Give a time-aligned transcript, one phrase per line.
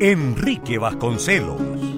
[0.00, 1.93] Enrique Vasconcelos.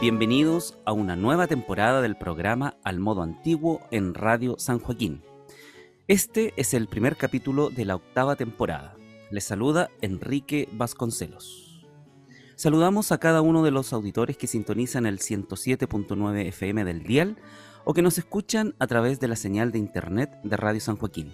[0.00, 5.22] Bienvenidos a una nueva temporada del programa Al Modo Antiguo en Radio San Joaquín.
[6.08, 8.96] Este es el primer capítulo de la octava temporada.
[9.30, 11.84] Les saluda Enrique Vasconcelos.
[12.56, 17.36] Saludamos a cada uno de los auditores que sintonizan el 107.9 FM del dial
[17.84, 21.30] o que nos escuchan a través de la señal de internet de Radio San Joaquín.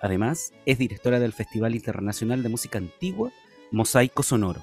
[0.00, 3.32] Además, es directora del Festival Internacional de Música Antigua,
[3.72, 4.62] Mosaico Sonoro.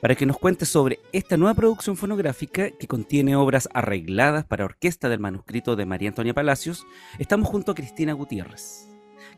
[0.00, 5.08] Para que nos cuente sobre esta nueva producción fonográfica que contiene obras arregladas para orquesta
[5.08, 6.84] del manuscrito de María Antonia Palacios,
[7.20, 8.88] estamos junto a Cristina Gutiérrez.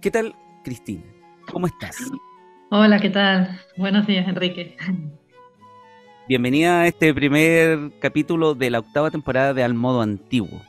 [0.00, 0.34] ¿Qué tal,
[0.64, 1.04] Cristina?
[1.50, 1.96] ¿Cómo estás?
[2.70, 3.60] Hola, ¿qué tal?
[3.76, 4.76] Buenos días, Enrique.
[6.28, 10.62] Bienvenida a este primer capítulo de la octava temporada de Al Modo Antiguo.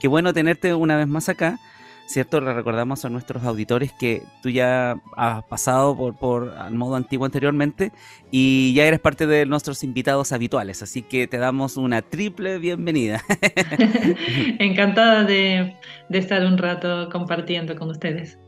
[0.00, 1.58] Qué bueno tenerte una vez más acá,
[2.06, 2.40] ¿cierto?
[2.40, 7.26] Le recordamos a nuestros auditores que tú ya has pasado por, por Al Modo Antiguo
[7.26, 7.92] anteriormente
[8.30, 13.22] y ya eres parte de nuestros invitados habituales, así que te damos una triple bienvenida.
[14.58, 15.76] Encantada de,
[16.08, 18.38] de estar un rato compartiendo con ustedes.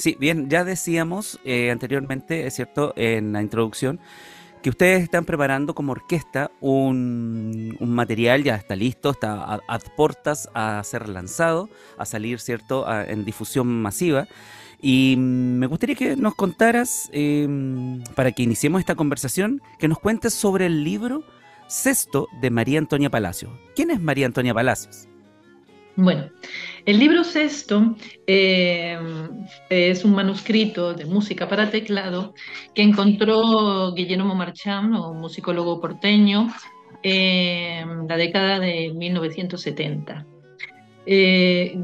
[0.00, 4.00] Sí, bien, ya decíamos eh, anteriormente, es cierto, en la introducción,
[4.62, 10.82] que ustedes están preparando como orquesta un, material, ya está listo, está a, portas a
[10.84, 11.68] ser lanzado,
[11.98, 14.26] a salir, ¿cierto?, en difusión masiva.
[14.80, 20.32] Y me gustaría que nos contaras, em, para que iniciemos esta conversación, que nos cuentes
[20.32, 21.24] sobre el libro
[21.68, 23.52] Sexto de María Antonia Palacios.
[23.76, 25.09] ¿Quién es María Antonia Palacios?
[26.02, 26.30] Bueno,
[26.86, 27.94] el libro sexto
[28.26, 28.98] eh,
[29.68, 32.32] es un manuscrito de música para teclado
[32.74, 36.48] que encontró Guillermo Marchand, un musicólogo porteño,
[37.02, 40.26] en la década de 1970.
[41.04, 41.78] Eh,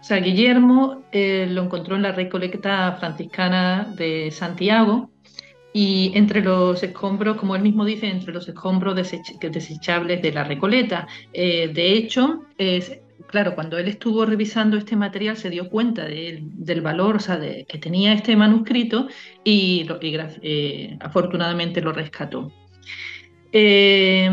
[0.00, 5.10] O sea, Guillermo eh, lo encontró en la Recolecta Franciscana de Santiago
[5.72, 11.06] y entre los escombros, como él mismo dice, entre los escombros desechables de la Recoleta.
[11.32, 12.98] Eh, de hecho, es,
[13.32, 17.64] claro, cuando él estuvo revisando este material se dio cuenta del valor o sea, de,
[17.66, 19.08] que tenía este manuscrito
[19.42, 19.86] y,
[20.42, 22.52] eh, afortunadamente lo rescató.
[23.54, 24.30] Eh,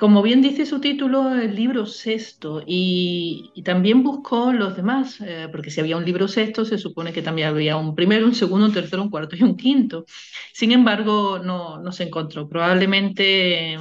[0.00, 5.70] como bien dice su título, el libro sexto, y, también buscó los demás, eh, porque
[5.70, 8.72] si había un libro sexto, se supone que también había un primero, un segundo, un
[8.72, 10.06] tercero, un cuarto y un quinto.
[10.54, 12.48] Sin embargo, no, no se encontró.
[12.48, 13.76] Probablemente,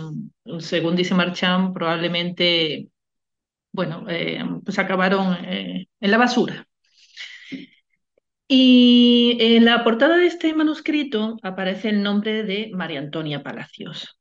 [0.59, 2.89] según dice Marchand, probablemente,
[3.79, 6.67] bueno, eh, pues acabaron en la basura.
[8.45, 14.19] Y en la portada de este manuscrito aparece el nombre de María Antonia Palacios.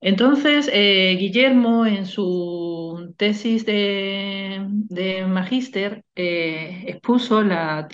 [0.00, 4.66] Entonces, eh, Guillermo, en su tesis de,
[5.28, 7.86] magíster, eh, expuso la,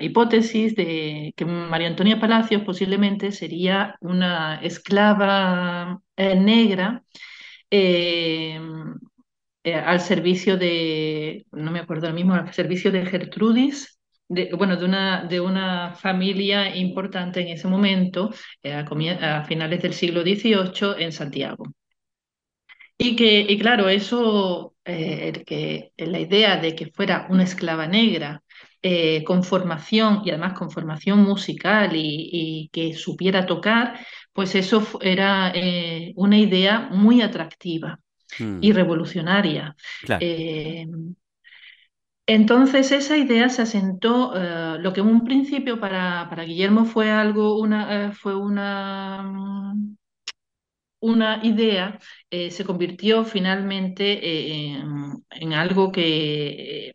[0.00, 7.04] hipótesis de que María Antonia Palacios posiblemente sería una esclava eh, negra
[9.64, 13.98] al servicio de, no me acuerdo ahora mismo, al servicio de Gertrudis,
[14.56, 18.30] bueno, de una, de una familia importante en ese momento,
[18.62, 21.64] eh, a, finales del siglo XVIII, en Santiago.
[22.98, 28.42] Y que, y claro, eso, eh, que la idea de que fuera una esclava negra
[28.80, 33.98] eh, con formación y además con formación musical y, que supiera tocar,
[34.32, 35.52] pues eso era
[36.16, 37.98] una idea muy atractiva
[38.38, 38.74] y hmm.
[38.74, 39.76] revolucionaria.
[40.04, 40.26] Claro.
[42.26, 47.10] Entonces esa idea se asentó, eh, lo que en un principio para, para Guillermo fue
[47.10, 49.96] algo, una, eh, fue una, mm,
[51.00, 51.98] una idea,
[52.30, 54.74] eh, se convirtió finalmente
[55.30, 56.92] en, algo que,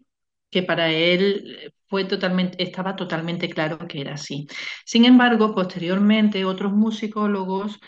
[0.50, 4.48] que para él fue totalmente, estaba totalmente claro que era así.
[4.86, 7.80] Sin embargo, posteriormente otros musicólogos,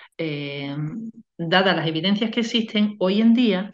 [1.37, 3.71] dadas las evidencias que existen hoy en día,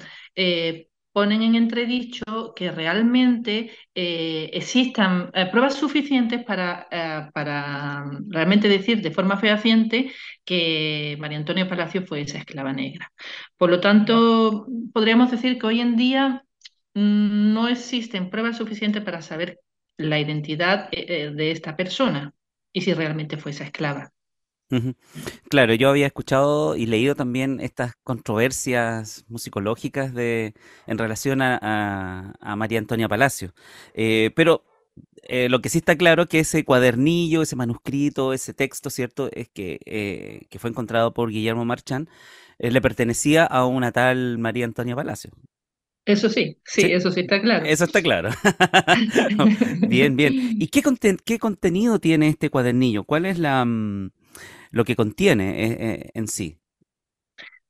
[1.16, 9.02] ponen en entredicho que realmente eh, existan eh, pruebas suficientes para, eh, para realmente decir
[9.02, 10.12] de forma fehaciente
[10.44, 13.14] que María Antonia Palacio fue esa esclava negra.
[13.56, 16.44] Por lo tanto, podríamos decir que hoy en día
[16.96, 19.60] mm, no existen pruebas suficientes para saber
[19.98, 22.34] la identidad de esta persona
[22.74, 24.14] y si realmente fue esa esclava.
[25.50, 30.54] Claro, yo había escuchado y leído también estas controversias musicológicas de,
[30.88, 33.54] en relación a, María Antonia Palacio.
[33.94, 34.66] Eh, pero
[35.24, 39.30] eh, lo que sí está claro es que ese cuadernillo, ese manuscrito, ese texto, ¿cierto?
[39.32, 42.10] Es que, eh, que fue encontrado por Guillermo Marchán,
[42.58, 45.32] le pertenecía a una tal María Antonia Palacio.
[46.06, 47.66] Eso sí, sí, eso sí está claro.
[47.66, 48.30] Eso está claro.
[49.90, 50.34] bien, bien.
[50.60, 50.84] ¿Y qué,
[51.26, 53.04] qué contenido tiene este cuadernillo?
[53.04, 53.66] ¿Cuál es la...
[53.66, 54.12] Mm,
[54.72, 56.58] lo que contiene eh, eh, en sí?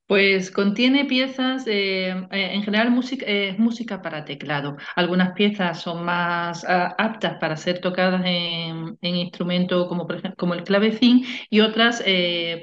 [0.08, 4.78] Pues contiene piezas, eh, en general música, es música para teclado.
[4.96, 10.54] Algunas piezas son más ah, aptas para ser tocadas en, instrumentos como, por ejemplo, como
[10.54, 12.04] el clavecín y otras,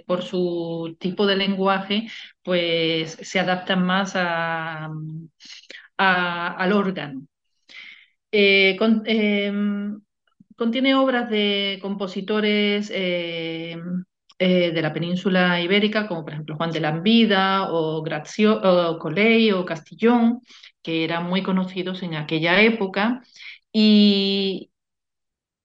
[0.06, 2.06] por su tipo de lenguaje,
[2.42, 4.88] pues se adaptan más a,
[5.96, 7.26] al órgano.
[8.30, 10.00] Em,
[10.56, 12.90] contiene obras de compositores
[14.42, 18.98] eh, de la península ibérica, como por ejemplo Juan de la Vida o, Grazio, o
[18.98, 20.40] Coley o Castillón,
[20.82, 23.22] que eran muy conocidos en aquella época.
[23.72, 24.71] Y,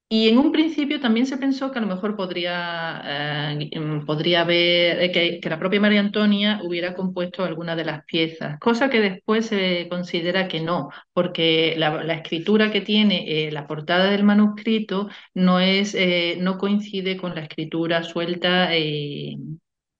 [0.09, 3.01] y en un principio también se pensó que a lo mejor podría,
[3.59, 8.05] eh, mm, podría haber, eh, que, la propia María Antonia hubiera compuesto alguna de las
[8.05, 13.67] piezas, cosa que después se considera que no, porque la, escritura que tiene eh, la
[13.67, 15.95] portada del manuscrito no, es,
[16.39, 18.69] no coincide con la escritura suelta.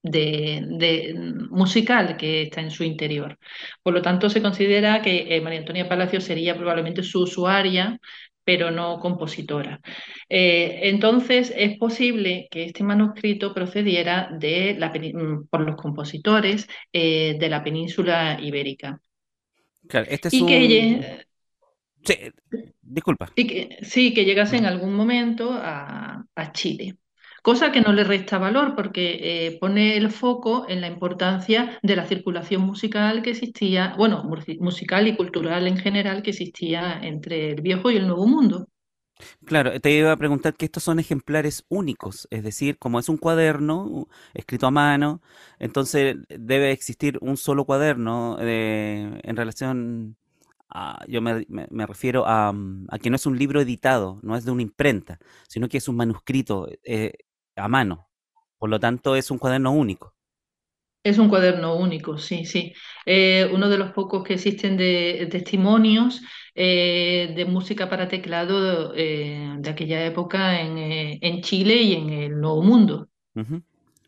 [0.03, 1.13] De,
[1.49, 3.37] musical que está en su interior.
[3.83, 7.99] Por lo tanto, se considera que María Antonia Palacio sería probablemente su usuaria
[8.47, 9.81] pero no compositora.
[10.29, 17.35] Eh, entonces, es posible que este manuscrito procediera de la, mm, por los compositores eh,
[17.37, 19.01] de la península ibérica.
[19.89, 21.25] Claro, este es y que,
[22.05, 22.15] sí,
[22.81, 23.33] disculpa.
[23.35, 26.23] Y que, sí, que llegase en algún momento a
[26.53, 26.95] Chile
[27.47, 31.95] cosa que no le resta valor porque eh, pone el foco en la importancia de
[31.95, 34.21] la circulación musical que existía, bueno,
[34.59, 38.67] musical y cultural en general que existía entre el viejo y el nuevo mundo.
[39.45, 43.15] Claro, te iba a preguntar que estos son ejemplares únicos, es decir, como es un
[43.15, 45.21] cuaderno escrito a mano,
[45.57, 50.17] entonces debe existir un solo cuaderno eh, en relación
[51.07, 54.61] yo me, refiero mm, a, que no es un libro editado, no es de una
[54.61, 57.13] imprenta, sino que es un manuscrito eh,
[57.57, 58.07] a mano.
[58.57, 60.13] Por lo tanto, es un cuaderno único.
[61.03, 62.73] Es un cuaderno único, sí, sí.
[63.05, 66.21] Eh, uno de los pocos que existen de, testimonios
[66.53, 73.07] eh, de música para teclado de aquella época en, Chile y en el Nuevo Mundo.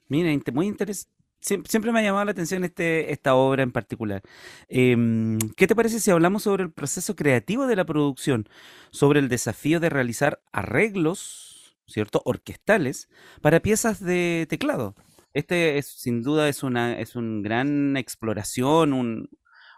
[0.08, 4.22] Mira, muy interesante Siempre, me ha llamado la atención este, esta obra en particular.
[4.68, 8.50] Em, ¿Qué te parece si hablamos sobre el proceso creativo de la producción,
[8.92, 11.49] sobre el desafío de realizar arreglos,
[11.90, 12.22] ¿cierto?
[12.26, 13.10] Orquestales
[13.42, 14.96] para piezas de teclado.
[15.34, 19.30] Este es, sin duda es una es una gran exploración,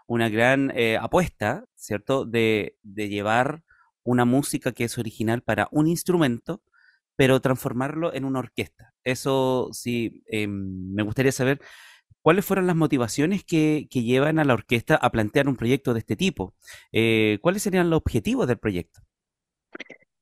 [0.06, 2.24] una gran eh, apuesta, ¿cierto?
[2.24, 3.62] De, de llevar
[4.04, 6.62] una música que es original para un instrumento
[7.16, 8.94] pero transformarlo en una orquesta.
[9.04, 11.60] Eso sí, em, me gustaría saber
[12.22, 16.16] cuáles fueron las motivaciones que, llevan a la orquesta a plantear un proyecto de este
[16.16, 16.54] tipo.
[16.92, 19.02] Eh, ¿Cuáles serían los objetivos del proyecto?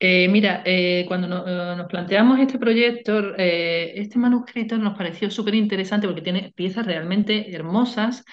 [0.03, 6.23] Eh, mira, eh, cuando nos planteamos este proyecto, este manuscrito nos pareció súper interesante porque
[6.23, 8.25] tiene piezas realmente hermosas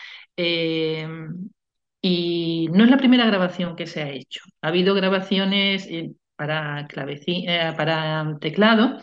[2.02, 4.42] y no es la primera grabación que se ha hecho.
[4.62, 5.88] Ha habido grabaciones
[6.36, 9.00] para, eh, para teclado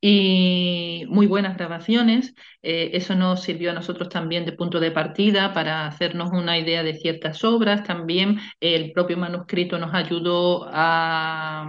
[0.00, 2.34] y muy buenas grabaciones.
[2.62, 6.82] Eh, eso nos sirvió a nosotros también de punto de partida para hacernos una idea
[6.82, 7.82] de ciertas obras.
[7.84, 11.68] También el propio manuscrito nos ayudó a,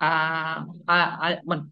[0.00, 0.66] a,
[1.44, 1.70] bueno,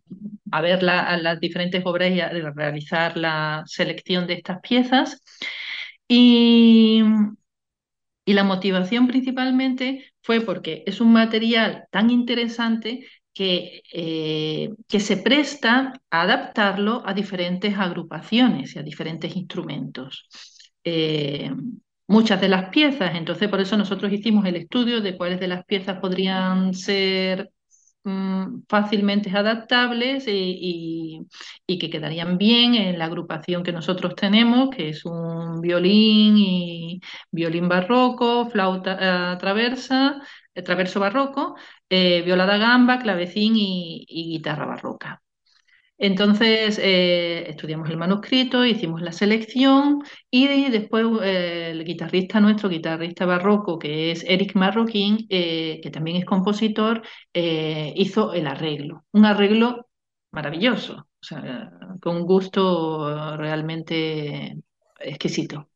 [0.52, 5.22] a ver las diferentes obras y a realizar la selección de estas piezas.
[6.08, 7.02] Y,
[8.24, 13.06] y la motivación principalmente fue porque es un material tan interesante
[13.36, 20.28] que, eh, que se presta a adaptarlo a diferentes agrupaciones y a diferentes instrumentos.
[20.84, 21.52] Eh,
[22.08, 25.64] muchas de las piezas, entonces por eso nosotros hicimos el estudio de cuáles de las
[25.66, 27.50] piezas podrían ser
[28.06, 31.26] Mm, fácilmente adaptables y,
[31.66, 37.00] que quedarían bien en la agrupación que nosotros tenemos, que es un violín y
[37.32, 40.20] violín barroco, flauta eh, traversa,
[40.64, 41.56] traverso barroco,
[41.88, 45.22] eh, viola da gamba, clavecín y guitarra barroca.
[45.98, 53.24] Entonces eh, estudiamos el manuscrito, hicimos la selección y después eh, el guitarrista nuestro, guitarrista
[53.24, 59.04] barroco, que es Eric Marroquín, eh, que también es compositor, hizo el arreglo.
[59.12, 59.88] Un arreglo
[60.32, 61.08] maravilloso,
[62.00, 64.58] con un gusto realmente
[65.00, 65.68] exquisito.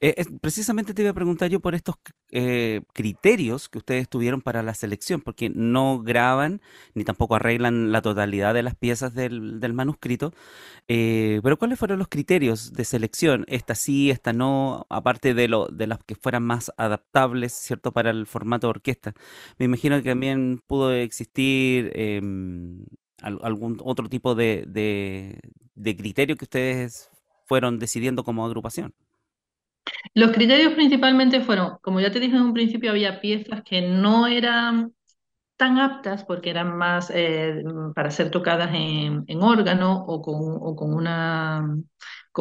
[0.00, 1.94] Eh, precisamente te iba a preguntar yo por estos
[2.32, 6.60] eh, criterios que ustedes tuvieron para la selección, porque no graban
[6.94, 10.32] ni tampoco arreglan la totalidad de las piezas del, manuscrito,
[10.88, 13.44] eh, pero ¿cuáles fueron los criterios de selección?
[13.48, 18.10] Esta sí, esta no, aparte de, lo, de las que fueran más adaptables, ¿cierto?, para
[18.10, 19.14] el formato de orquesta.
[19.58, 22.84] Me imagino que también pudo existir em,
[23.22, 27.08] algún otro tipo de, de criterio que ustedes
[27.46, 28.94] fueron decidiendo como agrupación.
[30.14, 34.26] Los criterios principalmente fueron, como ya te dije en un principio, había piezas que no
[34.26, 34.92] eran
[35.56, 37.62] tan aptas porque eran más eh,
[37.94, 41.06] para ser tocadas en, órgano o con,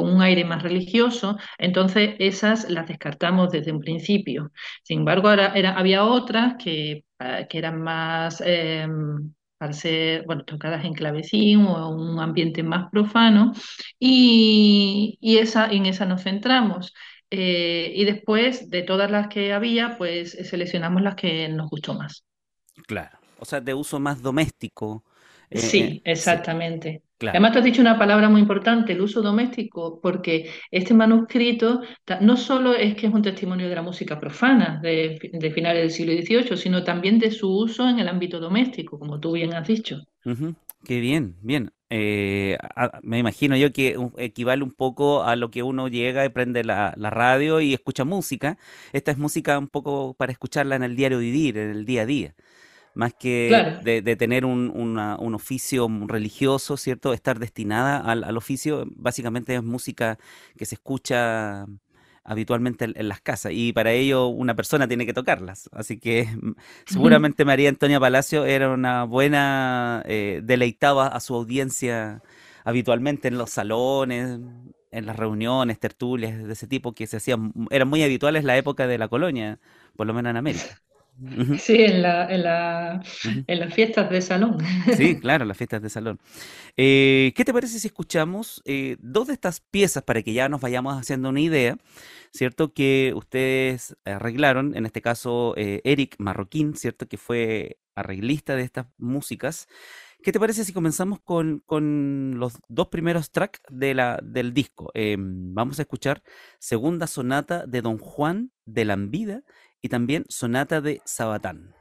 [0.06, 4.52] un aire más religioso, entonces esas las descartamos desde un principio.
[4.84, 7.06] Sin embargo, había otras que,
[7.52, 8.42] eran más...
[8.46, 13.52] Em, para ser tocadas en clavecín o en un ambiente más profano,
[14.00, 16.94] y, y esa, en esa nos centramos.
[17.34, 22.26] Eh, y después, de todas las que había, pues seleccionamos las que nos gustó más.
[22.86, 25.06] Claro, o sea, de uso más doméstico.
[25.50, 27.04] Eh, sí, eh, exactamente.
[27.22, 31.82] Además, tú has dicho una palabra muy importante, el uso doméstico, porque este manuscrito
[32.20, 35.20] no solo es que es un testimonio de la música profana de,
[35.54, 39.34] finales del siglo XVIII, sino también de su uso en el ámbito doméstico, como tú
[39.34, 40.02] bien has dicho.
[40.84, 41.72] Qué bien, bien.
[41.94, 42.58] Eh,
[43.04, 46.94] me imagino yo que equivale un poco a lo que uno llega y prende la,
[46.96, 48.58] radio y escucha música.
[48.94, 52.06] Esta es música un poco para escucharla en el diario vivir, en el día a
[52.06, 52.34] día.
[52.94, 54.98] Más que de, tener un,
[55.36, 57.14] oficio religioso, ¿cierto?
[57.14, 60.18] Estar destinada al, oficio, básicamente es música
[60.58, 61.66] que se escucha
[62.24, 65.70] habitualmente en, las casas y para ello una persona tiene que tocarlas.
[65.74, 66.52] Así que mm,
[66.86, 72.22] seguramente María Antonia Palacio era una buena, eh, deleitaba a su audiencia
[72.64, 74.40] habitualmente en los salones,
[74.92, 78.58] en las reuniones, tertulias de ese tipo que se hacían, eran muy habituales en la
[78.58, 79.60] época de la colonia,
[79.96, 80.82] por lo menos en América.
[81.60, 83.04] Sí, en, la, en, la,
[83.46, 84.58] en, las fiestas de salón.
[84.98, 86.20] Sí, claro, las fiestas de salón.
[86.78, 90.62] Eh, ¿Qué te parece si escuchamos eh, dos de estas piezas para que ya nos
[90.62, 91.78] vayamos haciendo una idea?
[92.34, 92.74] ¿Cierto?
[92.74, 97.08] Que ustedes arreglaron, en este caso eh, Eric Marroquín, ¿cierto?
[97.08, 99.68] Que fue arreglista de estas músicas.
[100.24, 104.92] ¿Qué te parece si comenzamos con, con los dos primeros tracks de la, del disco?
[105.18, 106.22] vamos a escuchar
[106.60, 109.44] Segunda Sonata de Don Juan de Lambida
[109.82, 111.76] y también Sonata de Sabatán.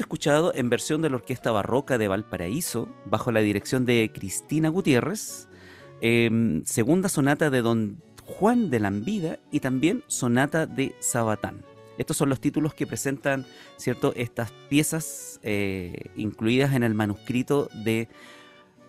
[0.00, 5.48] Escuchado en versión de la Orquesta Barroca de Valparaíso, bajo la dirección de Cristina Gutiérrez,
[6.00, 11.64] em, segunda sonata de Don Juan de Lambida y también sonata de Sabatán.
[11.98, 13.44] Estos son los títulos que presentan
[13.76, 14.14] ¿cierto?
[14.16, 18.08] estas piezas eh, incluidas en el manuscrito de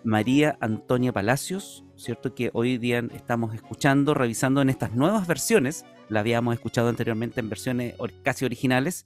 [0.04, 2.34] María Antonia Palacios, ¿cierto?
[2.34, 5.86] que hoy día estamos escuchando, revisando en estas nuevas versiones.
[6.08, 9.06] La habíamos escuchado anteriormente en versiones casi originales,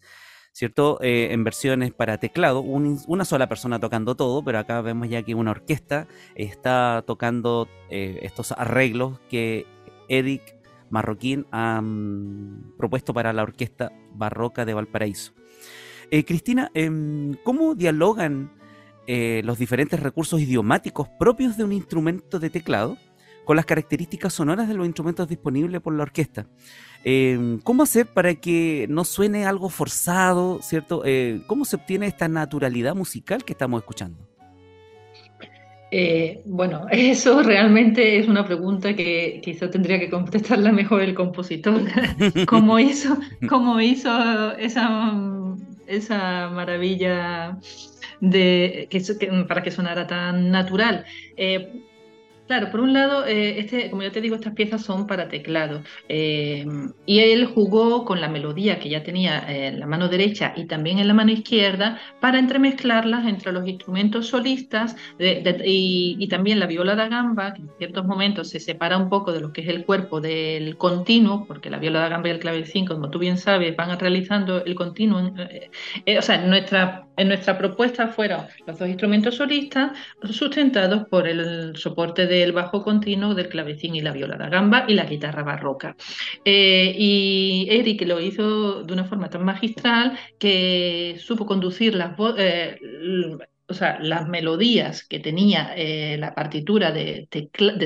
[0.56, 1.00] ¿cierto?
[1.02, 5.36] Eh, en versiones para teclado, una sola persona tocando todo, pero acá vemos ya que
[5.36, 9.66] una orquesta está tocando eh, estos arreglos que
[10.08, 10.42] Eric
[10.90, 15.34] Marroquín ha mm, propuesto para la Orquesta Barroca de Valparaíso.
[16.10, 18.52] Eh, Cristina, em, ¿cómo dialogan
[19.08, 22.98] los diferentes recursos idiomáticos propios de un instrumento de teclado
[23.44, 26.48] con las características sonoras de los instrumentos disponibles por la orquesta?
[27.08, 31.04] Em, ¿Cómo hacer para que no suene algo forzado, ¿cierto?
[31.06, 34.18] Eh, ¿Cómo se obtiene esta naturalidad musical que estamos escuchando?
[35.92, 41.84] Eh, bueno, eso realmente es una pregunta que quizá tendría que contestarla mejor el compositor.
[42.48, 43.16] ¿Cómo hizo,
[43.50, 45.14] cómo hizo esa,
[45.86, 47.60] esa maravilla
[48.20, 48.90] de,
[49.48, 51.06] para que sonara tan natural?
[52.48, 55.28] Eh, Claro, por un lado, eh, este, como ya te digo, estas piezas son para
[55.30, 55.82] teclado.
[56.08, 56.66] Eh,
[57.06, 61.00] y él jugó con la melodía que ya tenía en la mano derecha y también
[61.00, 67.08] en la mano izquierda para entremezclarlas entre los instrumentos solistas y, también la viola da
[67.08, 70.22] gamba, que en ciertos momentos se separa un poco de lo que es el cuerpo
[70.22, 73.98] del continuo, porque la viola da gamba y el clavecín, como tú bien sabes, van
[74.00, 75.34] realizando el continuo.
[76.06, 79.98] Eh, o sea, nuestra, en nuestra propuesta fueron los dos instrumentos solistas
[80.30, 84.86] sustentados por el soporte de del bajo continuo, del clavecín y la viola da gamba
[84.88, 85.96] y la guitarra barroca.
[86.44, 92.80] Eh, y Eric lo hizo de una forma tan magistral que supo conducir las eh,
[93.68, 97.28] o sea, las melodías que tenía eh, la partitura de,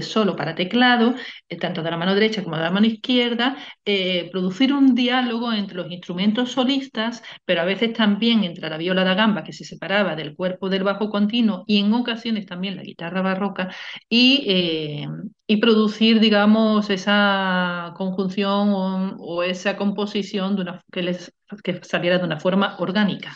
[0.01, 1.15] solo para teclado,
[1.47, 5.53] eh, tanto de la mano derecha como de la mano izquierda, eh, producir un diálogo
[5.53, 9.65] entre los instrumentos solistas, pero a veces también entre la viola da gamba, que se
[9.65, 13.73] separaba del cuerpo del bajo continuo, y en ocasiones también la guitarra barroca,
[14.09, 15.05] y,
[15.51, 21.33] y producir, digamos, esa conjunción o, esa composición de una, que, les,
[21.63, 23.35] que saliera de una forma orgánica.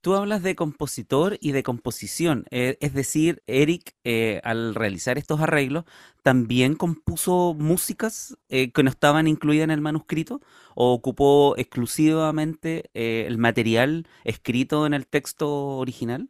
[0.00, 5.40] Tú hablas de compositor y de composición, eh, es decir, Eric, eh, al realizar estos
[5.40, 5.84] arreglos,
[6.24, 10.40] también compuso músicas eh, que no estaban incluidas en el manuscrito
[10.74, 16.28] o ocupó exclusivamente el material escrito en el texto original.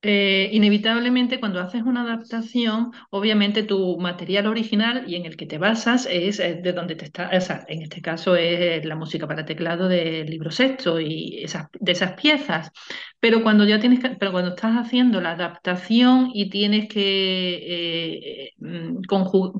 [0.00, 5.58] Eh, inevitablemente cuando haces una adaptación, obviamente tu material original y en el que te
[5.58, 9.44] basas es, de donde te está, o sea, en este caso es la música para
[9.44, 12.70] teclado del libro sexto y esas, de esas piezas.
[13.18, 19.02] Pero cuando ya tienes pero cuando estás haciendo la adaptación y tienes que eh, mm,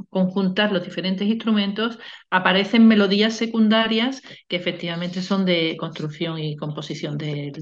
[0.09, 1.99] conjuntar los diferentes instrumentos,
[2.31, 7.53] aparecen melodías secundarias que efectivamente son de construcción y composición de,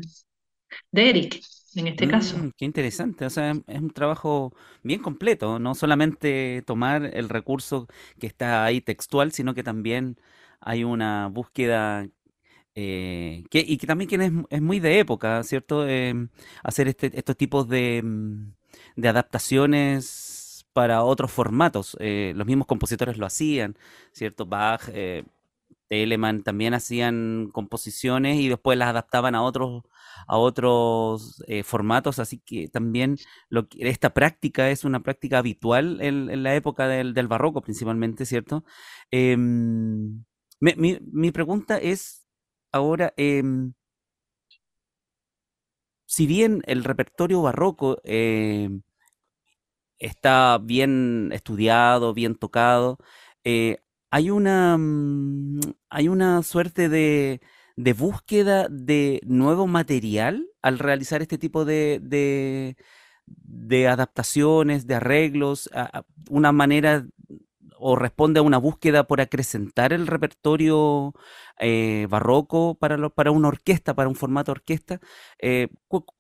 [0.93, 1.41] de Eric
[1.77, 2.39] en este caso.
[2.39, 7.89] Mm, qué interesante, o sea, es un trabajo bien completo, no solamente tomar el recurso
[8.19, 10.17] que está ahí textual, sino que también
[10.61, 12.09] hay una búsqueda
[12.75, 15.87] eh, que, y que también es, es muy de época, ¿cierto?
[15.89, 16.29] Em,
[16.63, 18.53] hacer este, estos tipos de, mm,
[19.07, 21.97] adaptaciones para otros formatos.
[22.01, 23.77] Eh, los mismos compositores lo hacían,
[24.13, 24.47] ¿cierto?
[24.47, 25.25] Bach, eh,
[25.89, 29.85] Telemann también hacían composiciones y después las adaptaban a otros
[30.27, 33.17] a otros eh, formatos, así que también
[33.79, 38.65] esta práctica es una práctica habitual en, la época del, barroco principalmente, ¿cierto?
[39.11, 40.25] Em,
[40.61, 42.27] mi, pregunta es
[42.73, 43.73] ahora, em,
[46.07, 48.83] si bien el repertorio barroco em,
[49.99, 52.99] está bien estudiado, bien tocado,
[53.45, 53.79] eh,
[54.11, 57.41] hay una, mm, hay una suerte de,
[57.77, 62.01] de búsqueda de nuevo material al realizar este tipo de,
[63.27, 65.71] de, adaptaciones, de arreglos,
[66.31, 67.07] una manera
[67.79, 71.15] o responde a una búsqueda por acrecentar el repertorio
[71.59, 75.01] eh, barroco para, para una orquesta, para un formato orquesta.
[75.39, 75.69] Eh,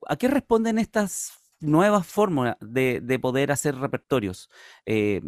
[0.08, 4.50] ¿A qué responden estas nuevas fórmulas de, de poder hacer repertorios?
[4.84, 5.22] Eh,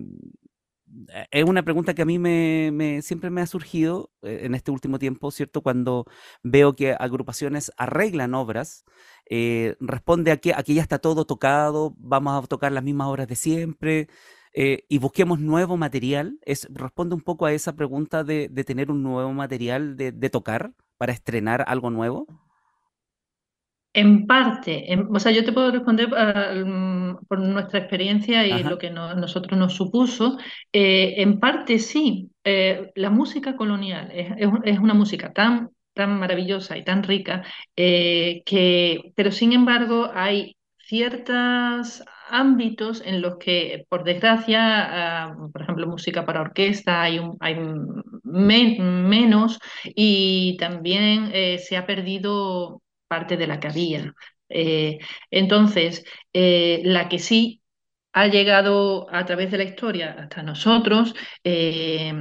[1.31, 4.99] es una pregunta que a mí me, siempre me ha surgido eh, en este último
[4.99, 5.63] tiempo, ¿cierto?
[5.63, 6.07] Cuando
[6.43, 8.85] veo que agrupaciones arreglan obras,
[9.31, 13.29] eh, responde a que aquí ya está todo tocado, vamos a tocar las mismas obras
[13.29, 14.09] de siempre
[14.55, 16.41] y busquemos nuevo material.
[16.43, 21.13] Es, responde un poco a esa pregunta de, tener un nuevo material de tocar para
[21.13, 22.27] estrenar algo nuevo.
[23.95, 28.91] En parte, o sea, yo te puedo responder mm, por nuestra experiencia y lo que
[28.91, 30.39] nosotros nos supuso.
[30.73, 36.85] Eh, en parte sí, eh, la música colonial es, una música tan, tan maravillosa y
[36.85, 37.43] tan rica,
[37.77, 45.63] eh, que, pero sin embargo hay ciertos ámbitos en los que, por desgracia, ah, por
[45.63, 47.57] ejemplo, música para orquesta hay, hay
[48.23, 54.15] menos y también se ha perdido parte de la que había.
[54.49, 54.99] Eh,
[55.31, 57.63] entonces, eh, la que sí
[58.13, 62.13] ha llegado a través de la historia hasta nosotros eh,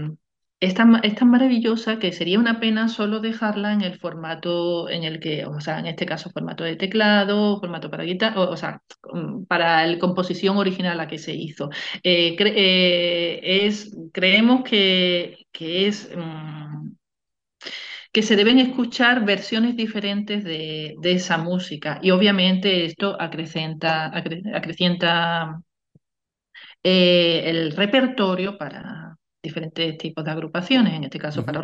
[0.60, 5.46] es, tan, maravillosa que sería una pena solo dejarla en el formato en el que,
[5.46, 8.82] o sea, en este caso formato de teclado, formato para guitarra, o, sea,
[9.14, 11.70] mm, para la composición original a la que se hizo.
[12.04, 16.10] es, creemos que, que es...
[16.16, 16.98] Mm,
[18.18, 22.00] que se deben escuchar versiones diferentes de, esa música.
[22.02, 24.08] Y obviamente esto acrecenta,
[24.56, 25.62] acrecienta
[26.82, 31.60] eh, el repertorio para diferentes tipos de agrupaciones, en este caso para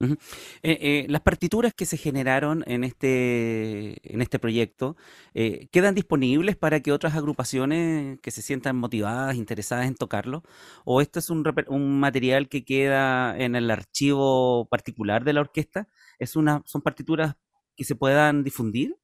[0.00, 0.16] Eh,
[0.62, 4.96] eh, las partituras que se generaron en este, en este proyecto
[5.34, 10.42] eh, quedan disponibles para que otras agrupaciones que se sientan motivadas, interesadas en tocarlo,
[10.84, 15.88] o esto es un, un material que queda en el archivo particular de la orquesta,
[16.18, 17.36] es una, son partituras
[17.76, 18.96] que se puedan difundir.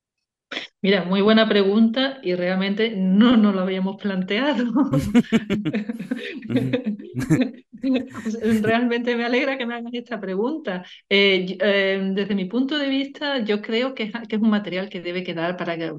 [0.82, 4.62] Mira, muy buena pregunta y realmente no nos lo habíamos planteado.
[8.62, 10.84] realmente me alegra que me hagas esta pregunta.
[11.08, 15.24] Eh, eh, desde mi punto de vista, yo creo que es, un material que debe
[15.24, 15.92] quedar para que,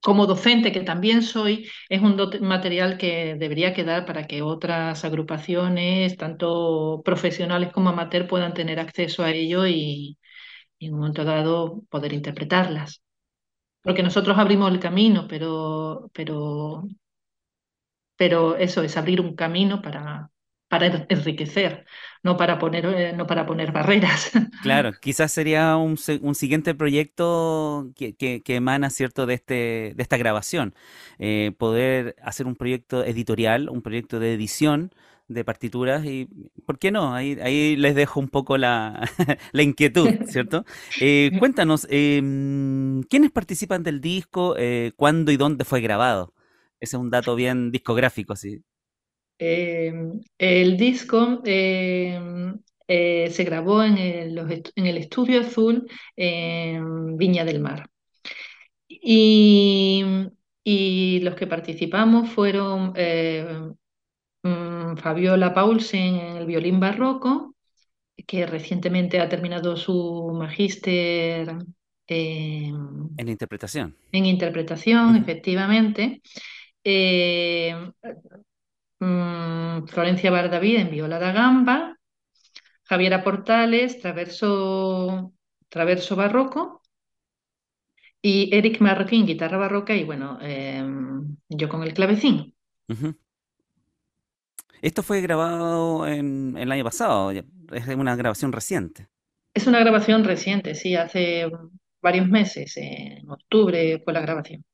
[0.00, 6.16] como docente que también soy, es un material que debería quedar para que otras agrupaciones,
[6.16, 10.18] tanto profesionales como amateur, puedan tener acceso a ello y
[10.80, 13.02] en un momento dado poder interpretarlas
[13.82, 16.84] porque nosotros abrimos el camino, pero, pero,
[18.16, 20.30] pero eso es abrir un camino para,
[20.68, 21.86] para enriquecer,
[22.22, 24.30] no para poner, eh, no para poner barreras.
[24.62, 30.16] Claro, quizás sería un, un siguiente proyecto que, que, emana cierto de este de esta
[30.16, 30.74] grabación,
[31.18, 34.90] eh, poder hacer un proyecto editorial, un proyecto de edición
[35.28, 36.28] de partituras y,
[36.66, 37.14] ¿por qué no?
[37.14, 39.08] Ahí, ahí les dejo un poco la,
[39.52, 40.64] la inquietud, ¿cierto?
[41.00, 44.56] Eh, cuéntanos, em, ¿quiénes participan del disco?
[44.58, 46.34] Eh, ¿Cuándo y dónde fue grabado?
[46.80, 48.62] Ese es un dato bien discográfico, sí.
[49.38, 54.38] Em, el disco em, eh, se grabó en el,
[54.74, 55.86] en el Estudio Azul
[56.16, 57.88] en Viña del Mar.
[58.88, 60.02] Y,
[60.64, 62.94] y los que participamos fueron
[64.48, 67.54] Mm, Fabiola Paulsen en el violín barroco,
[68.26, 71.56] que recientemente ha terminado su magíster
[72.06, 73.96] en interpretación.
[74.12, 76.22] En interpretación, efectivamente.
[76.82, 77.74] Eh,
[79.00, 81.96] mm, Florencia Bardavid en viola da gamba,
[82.84, 85.32] Javiera Portales, traverso,
[85.68, 86.80] traverso barroco,
[88.22, 92.54] y Eric Marroquín, guitarra barroca, y bueno, em, yo con el clavecín.
[94.82, 99.08] Esto fue grabado en, el año pasado, es una grabación reciente.
[99.54, 101.50] Es una grabación reciente, sí, hace
[102.00, 104.64] varios meses, en octubre fue la grabación.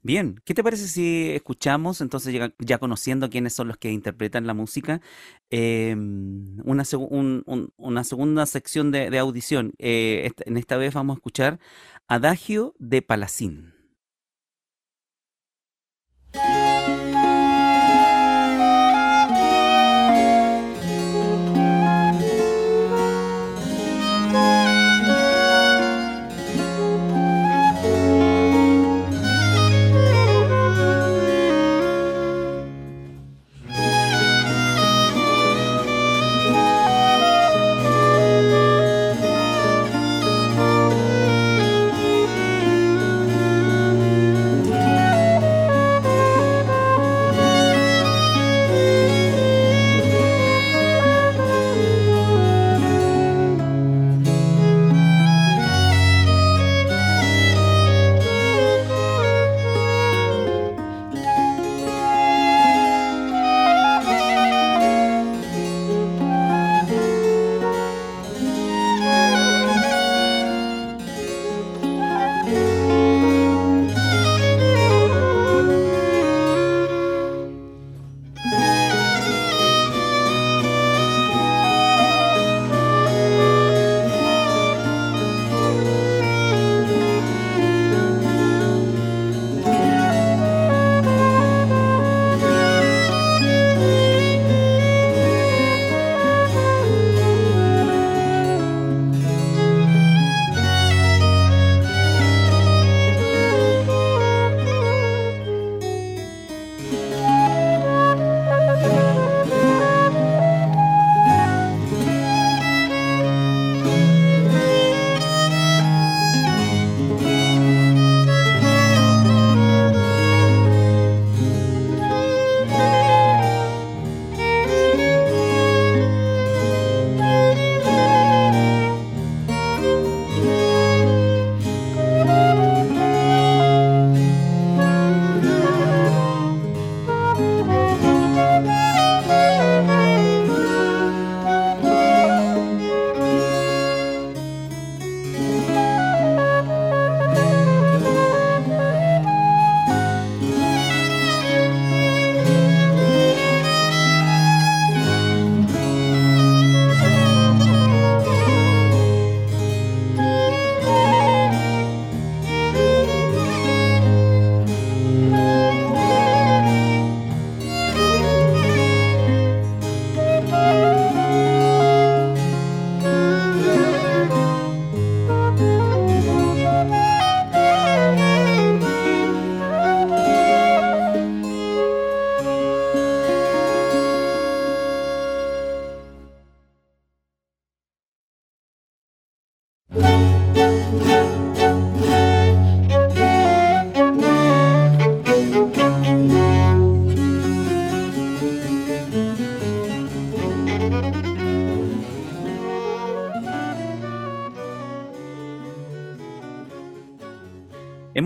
[0.00, 4.54] Bien, ¿qué te parece si escuchamos, entonces ya, conociendo quiénes son los que interpretan la
[4.54, 5.00] música,
[5.50, 6.84] em, una,
[7.76, 9.72] una, segunda sección de, audición?
[9.78, 11.58] Eh, en esta vez vamos a escuchar
[12.06, 13.74] Adagio de Palacín.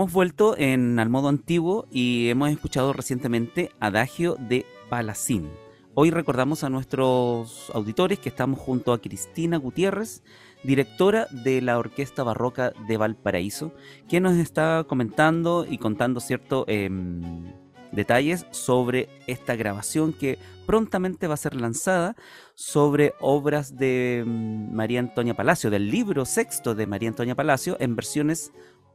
[0.02, 5.48] Hemos vuelto en al modo antiguo y hemos escuchado recientemente Adagio de Palacín.
[5.94, 10.24] Hoy recordamos a nuestros auditores que estamos junto a Cristina Gutiérrez,
[10.64, 13.72] directora de la Orquesta Barroca de Valparaíso,
[14.08, 17.52] que nos está comentando y contando ciertos em,
[17.92, 20.36] detalles sobre esta grabación que
[20.66, 22.16] prontamente va a ser lanzada
[22.56, 28.50] sobre obras de María Antonia Palacio, del libro sexto de María Antonia Palacio, en versiones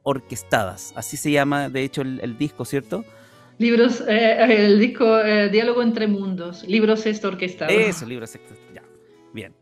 [0.07, 0.93] orquestadas.
[0.95, 3.03] Así se llama, de hecho, el, disco, ¿cierto?
[3.57, 7.71] Libros, eh, el disco eh, Diálogo entre Mundos, libro sexto orquestado.
[7.71, 8.83] Eso, libro sexto, ya.
[9.33, 9.53] Bien.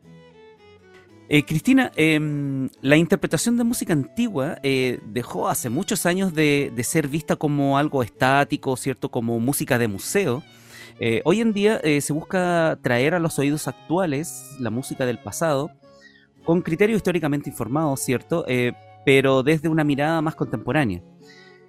[1.29, 7.07] Eh, Cristina, em, la interpretación de música antigua dejó hace muchos años de, de, ser
[7.07, 9.09] vista como algo estático, ¿cierto?
[9.09, 10.43] Como música de museo.
[11.23, 15.71] hoy en día se busca traer a los oídos actuales la música del pasado
[16.43, 18.45] con criterio históricamente informado, ¿cierto?
[19.05, 21.01] Pero desde una mirada más contemporánea.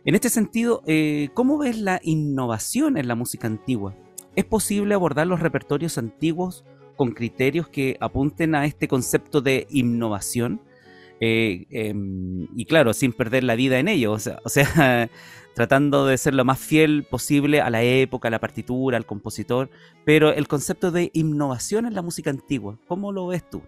[0.05, 3.95] En este sentido, eh, ¿cómo ves la innovación en la música antigua?
[4.35, 6.65] ¿Es posible abordar los repertorios antiguos
[6.97, 10.63] con criterios que apunten a este concepto de innovación?
[11.21, 15.11] Eh, em, y claro, sin perder la vida en ello, o sea, o sea
[15.55, 19.71] tratando de ser lo más fiel posible a la época, a la partitura, al compositor,
[20.05, 23.63] pero el concepto de innovación en la música antigua, ¿cómo lo ves tú?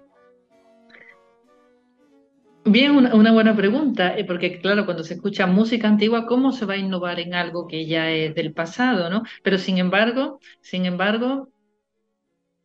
[2.70, 6.74] Bien, una, buena pregunta, eh, porque claro, cuando se escucha música antigua, ¿cómo se va
[6.74, 9.22] a innovar en algo que ya es del pasado, no?
[9.42, 11.48] Pero sin embargo, sin embargo,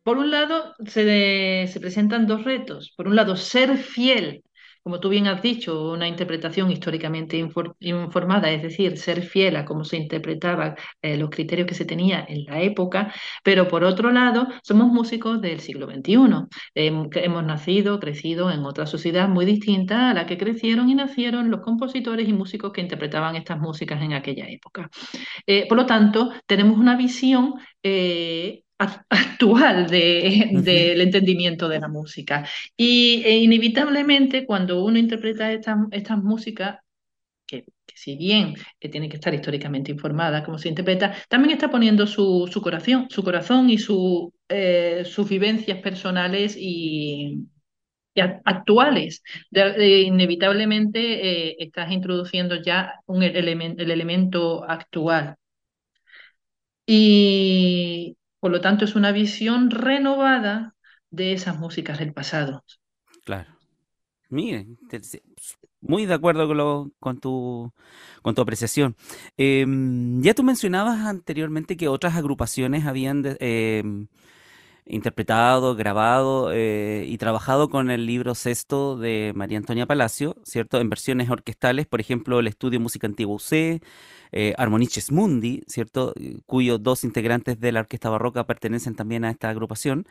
[0.02, 2.92] por un lado se, se presentan dos retos.
[2.96, 4.44] Por un lado, ser fiel
[4.84, 7.38] como tú bien has dicho, una interpretación históricamente
[7.80, 12.24] informada, es decir, ser fiel a cómo se interpretaban eh, los criterios que se tenía
[12.28, 13.12] en la época,
[13.42, 19.26] pero por otro lado, somos músicos del siglo XXI, hemos nacido, crecido en otra sociedad
[19.26, 23.58] muy distinta a la que crecieron y nacieron los compositores y músicos que interpretaban estas
[23.58, 24.90] músicas en aquella época.
[25.46, 32.46] Eh, por lo tanto, tenemos una visión eh, actual del entendimiento de la música.
[32.76, 36.78] Y e inevitablemente cuando uno interpreta estas estas músicas,
[37.46, 37.64] que,
[37.94, 42.48] si bien que tiene que estar históricamente informada como se interpreta, también está poniendo su,
[42.52, 47.46] su corazón, su corazón y su, eh, sus vivencias personales y,
[48.44, 49.22] actuales.
[49.50, 53.48] inevitablemente eh, estás introduciendo ya un el
[53.90, 55.36] elemento actual.
[56.86, 60.74] Y, por lo tanto, es una visión renovada
[61.10, 62.62] de esas músicas del pasado.
[63.24, 63.50] Claro.
[64.28, 64.76] Miren,
[65.80, 67.72] muy de acuerdo con, con, tu,
[68.20, 68.96] con tu apreciación.
[69.38, 74.08] Em, ya tú mencionabas anteriormente que otras agrupaciones habían em,
[74.86, 80.80] interpretado, grabado eh, y trabajado con el libro sexto de María Antonia Palacio, ¿cierto?
[80.80, 83.80] En versiones orquestales, por ejemplo, el estudio Música Antigua UC,
[84.36, 86.12] eh, Armoniches Mundi, ¿cierto?
[86.44, 90.06] Cuyos dos integrantes de la orquesta barroca pertenecen también a esta agrupación.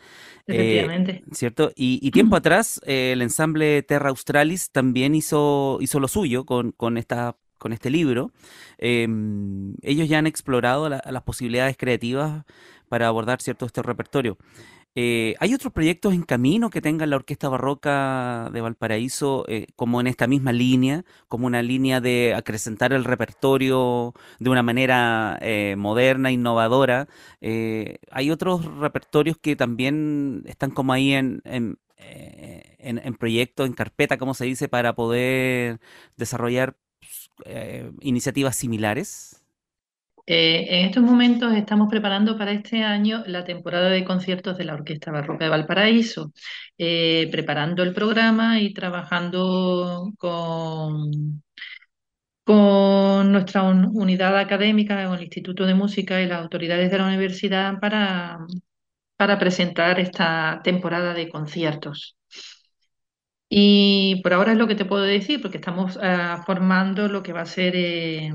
[0.48, 1.24] Eh, Efectivamente.
[1.34, 1.72] ¿Cierto?
[1.76, 6.98] Y, tiempo atrás, eh, el ensamble Terra Australis también hizo, hizo lo suyo con, con
[6.98, 8.34] esta con este libro,
[8.78, 12.44] em, ellos ya han explorado las posibilidades creativas
[12.94, 14.38] para abordar cierto este repertorio.
[14.94, 20.00] Eh, ¿Hay otros proyectos en camino que tenga la Orquesta Barroca de Valparaíso eh, como
[20.00, 25.74] en esta misma línea, como una línea de acrecentar el repertorio de una manera eh,
[25.76, 27.08] moderna, innovadora?
[27.42, 34.20] ¿Hay otros repertorios que también están como ahí en, en, en, en proyecto, en carpeta,
[34.20, 35.80] como se dice, para poder
[36.16, 36.78] desarrollar
[38.02, 39.43] iniciativas similares?
[40.26, 44.74] Eh, en estos momentos estamos preparando para este año la temporada de conciertos de la
[44.74, 46.32] Orquesta Barroca de Valparaíso,
[46.78, 51.44] eh, preparando el programa y trabajando con,
[52.44, 57.80] con nuestra unidad académica, con el Instituto de Música y las autoridades de la universidad
[57.80, 58.40] para,
[59.18, 62.18] para presentar esta temporada de conciertos.
[63.50, 67.34] Y por ahora es lo que te puedo decir, porque estamos ah, formando lo que
[67.34, 68.32] va a ser eh,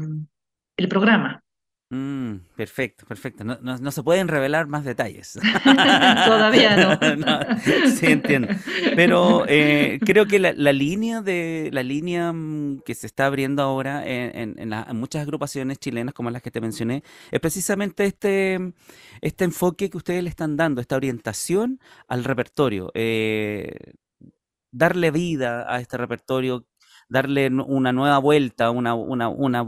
[0.76, 1.43] el programa.
[1.91, 3.45] Mm, perfecto, perfecto.
[3.45, 5.39] No, no, se pueden revelar más detalles.
[5.64, 6.76] Todavía
[7.16, 7.91] no.
[7.97, 8.49] sí, entiendo.
[8.95, 14.07] Pero eh, creo que la, línea de la línea mm, que se está abriendo ahora
[14.07, 18.74] en, en, muchas agrupaciones chilenas, como las que te mencioné, es precisamente este,
[19.22, 22.91] este enfoque que ustedes le están dando, esta orientación al repertorio.
[22.93, 23.95] Eh,
[24.70, 26.66] darle vida a este repertorio,
[27.09, 29.64] darle una nueva vuelta, una, una, una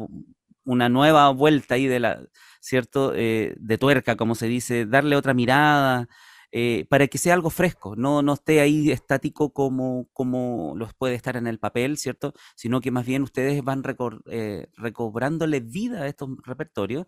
[0.65, 2.23] una nueva vuelta ahí de la,
[2.61, 3.13] ¿cierto?
[3.15, 6.09] Eh, de tuerca, como se dice, darle otra mirada,
[6.53, 11.15] eh, para que sea algo fresco, no, no esté ahí estático como, como los puede
[11.15, 12.35] estar en el papel, ¿cierto?
[12.57, 13.83] Sino que más bien ustedes van
[14.27, 17.07] eh, recobrándole vida a estos repertorios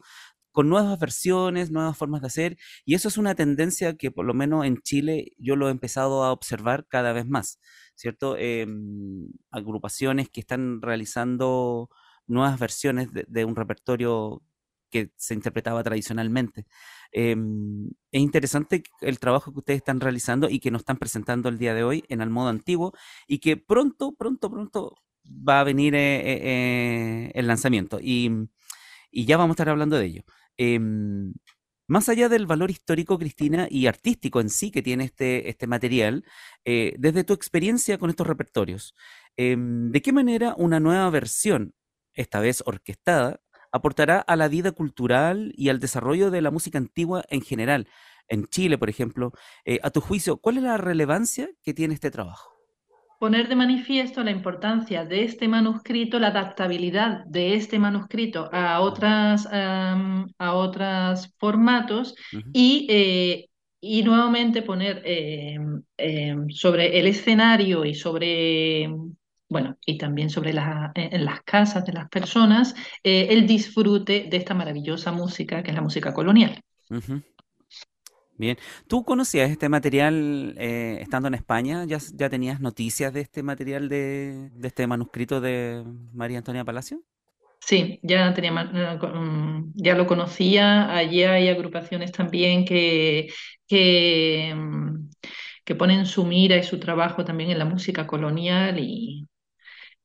[0.52, 4.34] con nuevas versiones, nuevas formas de hacer, y eso es una tendencia que por lo
[4.34, 7.58] menos en Chile yo lo he empezado a observar cada vez más,
[7.94, 8.36] ¿cierto?
[8.36, 11.88] Em, agrupaciones que están realizando
[12.26, 14.42] nuevas versiones de, un repertorio
[14.90, 16.66] que se interpretaba tradicionalmente.
[17.12, 21.58] Em, es interesante el trabajo que ustedes están realizando y que nos están presentando el
[21.58, 22.92] día de hoy en el modo antiguo
[23.26, 24.94] y que pronto, pronto, pronto
[25.26, 28.30] va a venir eh, eh, eh, el lanzamiento y,
[29.10, 30.22] y, ya vamos a estar hablando de ello.
[30.56, 31.32] Em,
[31.88, 36.24] más allá del valor histórico, Cristina, y artístico en sí que tiene este, este material,
[36.64, 38.94] desde tu experiencia con estos repertorios,
[39.36, 41.74] em, ¿de qué manera una nueva versión,
[42.14, 43.40] esta vez orquestada,
[43.72, 47.88] aportará a la vida cultural y al desarrollo de la música antigua en general.
[48.28, 49.32] En Chile, por ejemplo,
[49.64, 52.50] eh, a tu juicio, ¿cuál es la relevancia que tiene este trabajo?
[53.18, 59.48] Poner de manifiesto la importancia de este manuscrito, la adaptabilidad de este manuscrito a otras,
[59.52, 62.16] a otros formatos
[62.52, 63.48] y, eh,
[63.80, 65.56] y nuevamente poner eh,
[66.48, 68.90] sobre el escenario y sobre
[69.52, 72.74] bueno, y también sobre las, eh, en las casas de las personas,
[73.04, 76.60] eh, el disfrute de esta maravillosa música que es la música colonial.
[78.38, 78.56] Bien,
[78.88, 81.84] ¿tú conocías este material eh, estando en España?
[81.84, 87.02] ¿Ya, ¿Ya tenías noticias de este material de, este manuscrito de María Antonia Palacio?
[87.60, 90.92] Sí, ya, tenía, mm, ya lo conocía.
[90.96, 93.28] Allí hay agrupaciones también que,
[93.68, 95.10] que, mm,
[95.64, 99.28] que ponen su mira y su trabajo también en la música colonial y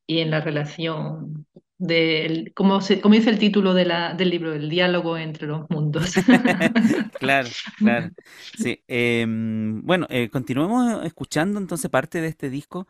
[0.08, 1.46] y en la relación
[1.78, 5.70] del, como, se, como dice el título de la, del libro, el diálogo entre los
[5.70, 6.16] mundos.
[7.20, 8.10] claro, claro.
[8.58, 8.82] Sí.
[8.88, 12.88] Em, bueno, eh, continuemos escuchando entonces parte de este disco.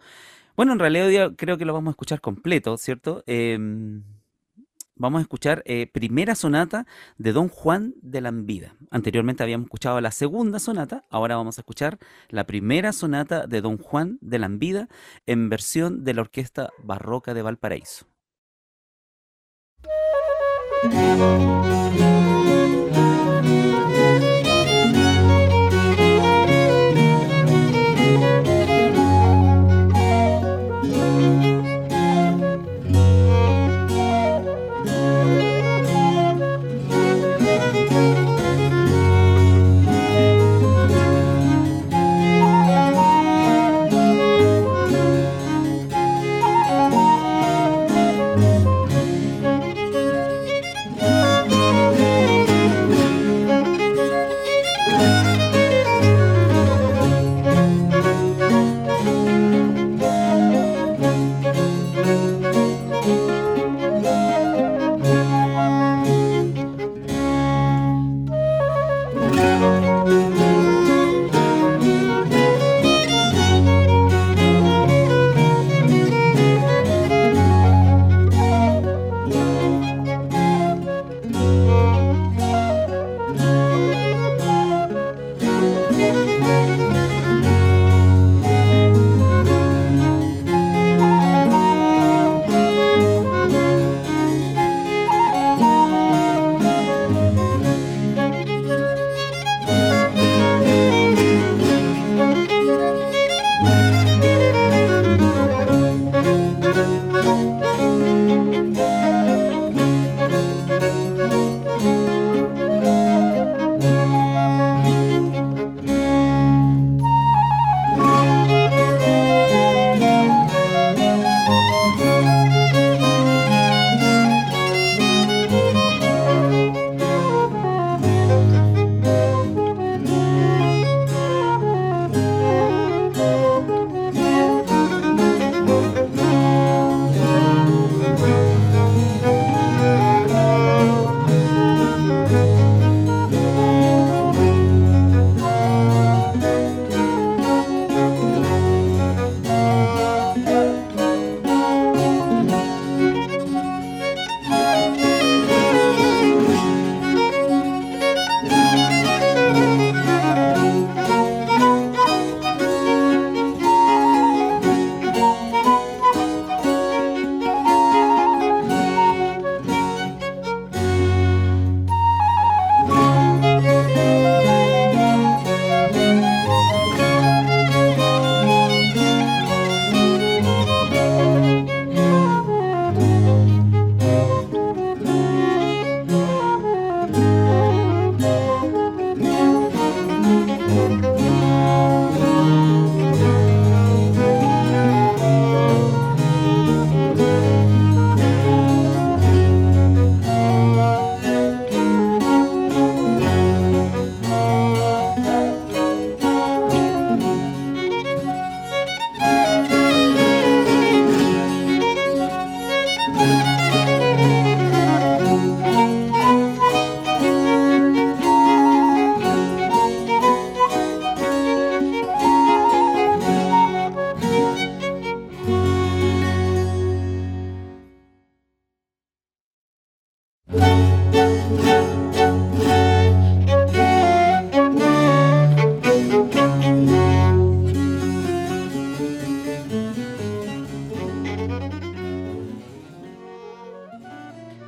[0.56, 3.24] Bueno, en realidad creo que lo vamos a escuchar completo, ¿cierto?
[3.28, 4.04] Em,
[4.98, 6.86] vamos a escuchar eh, primera sonata
[7.18, 8.76] de Don Juan de la Vida.
[8.92, 13.78] Anteriormente habíamos escuchado la segunda sonata, ahora vamos a escuchar la primera sonata de Don
[13.78, 14.90] Juan de la Vida
[15.26, 18.06] en versión de la Orquesta Barroca de Valparaíso.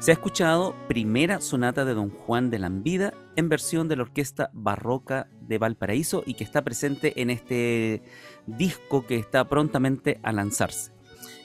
[0.09, 4.49] Se ha escuchado Primera Sonata de Don Juan de Lambida en versión de la Orquesta
[4.53, 8.01] Barroca de Valparaíso y que está presente en este
[8.47, 10.93] disco que está prontamente a lanzarse.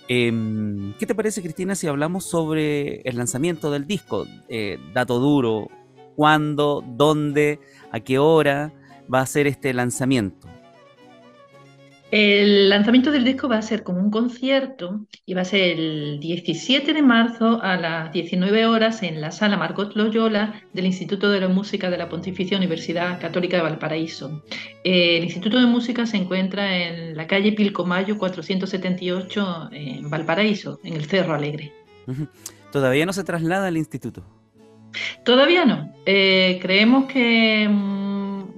[0.09, 4.27] Em, ¿Qué te parece, Cristina, si hablamos sobre el lanzamiento del disco?
[4.49, 5.69] Eh, dato duro,
[6.17, 7.61] cuándo, dónde,
[7.93, 8.73] a qué hora
[9.13, 10.49] va a ser este lanzamiento.
[12.17, 16.21] El lanzamiento del disco va a ser como un concierto y va a ser el
[16.21, 21.41] 17 de marzo a las 19 horas en la sala Margot Loyola del Instituto de
[21.41, 24.45] la Música de la Pontificia Universidad Católica de Valparaíso.
[24.85, 31.07] El Instituto de Música se encuentra en la calle Pilcomayo 478 en Valparaíso, en el
[31.07, 31.73] Cerro Alegre.
[32.71, 34.23] ¿Todavía no se traslada al instituto?
[35.25, 35.93] Todavía no.
[36.07, 38.05] Eh, creemos que mm,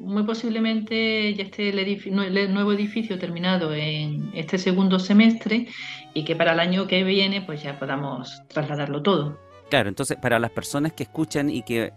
[0.06, 5.66] muy posiblemente ya esté el, nuevo edificio terminado en este segundo semestre
[6.14, 9.38] y que para el año que viene pues ya podamos trasladarlo todo.
[9.68, 11.92] Claro, entonces para las personas que escuchan y que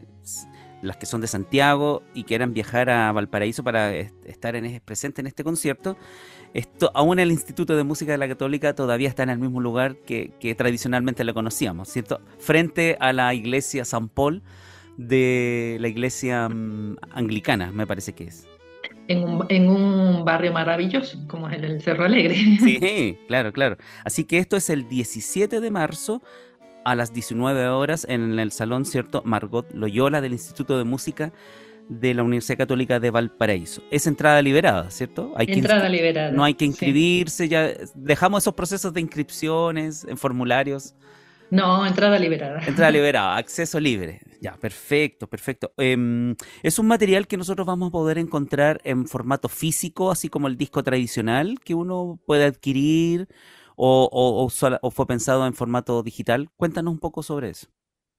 [0.81, 5.27] las que son de Santiago y quieran viajar a Valparaíso para estar en, presente en
[5.27, 5.97] este concierto,
[6.53, 9.97] esto, aún el Instituto de Música de la Católica todavía está en el mismo lugar
[9.97, 12.21] que, tradicionalmente lo conocíamos, ¿cierto?
[12.39, 14.41] Frente a la iglesia San Paul
[14.99, 18.45] de la iglesia mm, anglicana, me parece que es.
[19.07, 22.35] En un, en un, barrio maravilloso, como es el Cerro Alegre.
[22.35, 23.77] Sí, claro, claro.
[24.03, 26.21] Así que esto es el 17 de marzo
[26.83, 29.23] a las 19 horas en el Salón, ¿cierto?
[29.25, 31.31] Margot Loyola del Instituto de Música
[31.87, 33.81] de la Universidad Católica de Valparaíso.
[33.89, 35.33] Es entrada liberada, ¿cierto?
[35.37, 36.31] Hay entrada liberada.
[36.31, 40.93] No hay que inscribirse, ya dejamos esos procesos de inscripciones en formularios.
[41.49, 42.59] No, entrada liberada.
[42.67, 44.21] Entrada liberada, acceso libre.
[44.41, 45.73] Ya, perfecto, perfecto.
[45.77, 50.47] Em, es un material que nosotros vamos a poder encontrar en formato físico, así como
[50.47, 53.27] el disco tradicional que uno puede adquirir
[53.75, 54.49] o,
[54.81, 56.49] o fue pensado en formato digital.
[56.55, 57.67] Cuéntanos un poco sobre eso.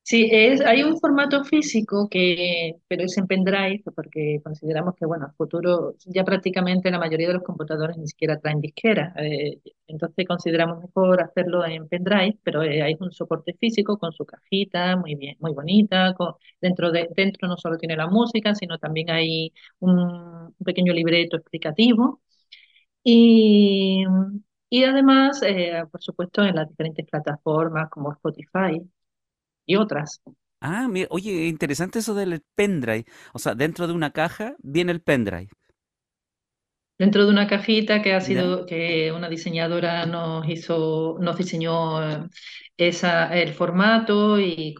[0.02, 5.26] Sí, es, hay un formato físico que, pero es en pendrive, porque consideramos que, bueno,
[5.26, 9.14] el futuro, ya prácticamente la mayoría de los computadores ni siquiera traen disquera.
[9.18, 14.24] Eh, entonces consideramos mejor hacerlo en pendrive, pero eh, hay un soporte físico con su
[14.26, 16.12] cajita, muy bien, muy bonita.
[16.60, 22.20] dentro, de, dentro no solo tiene la música, sino también hay un, pequeño libreto explicativo.
[23.02, 24.04] Y,
[24.68, 28.80] y además, eh, por supuesto, en las diferentes plataformas como Spotify,
[29.66, 30.20] y otras.
[30.60, 33.06] Ah, mira, oye, interesante eso del pendrive.
[33.32, 35.48] O sea, dentro de una caja viene el pendrive.
[36.98, 42.28] Dentro de una cajita que ha sido, que una diseñadora nos hizo, nos diseñó
[42.76, 44.74] esa, el formato y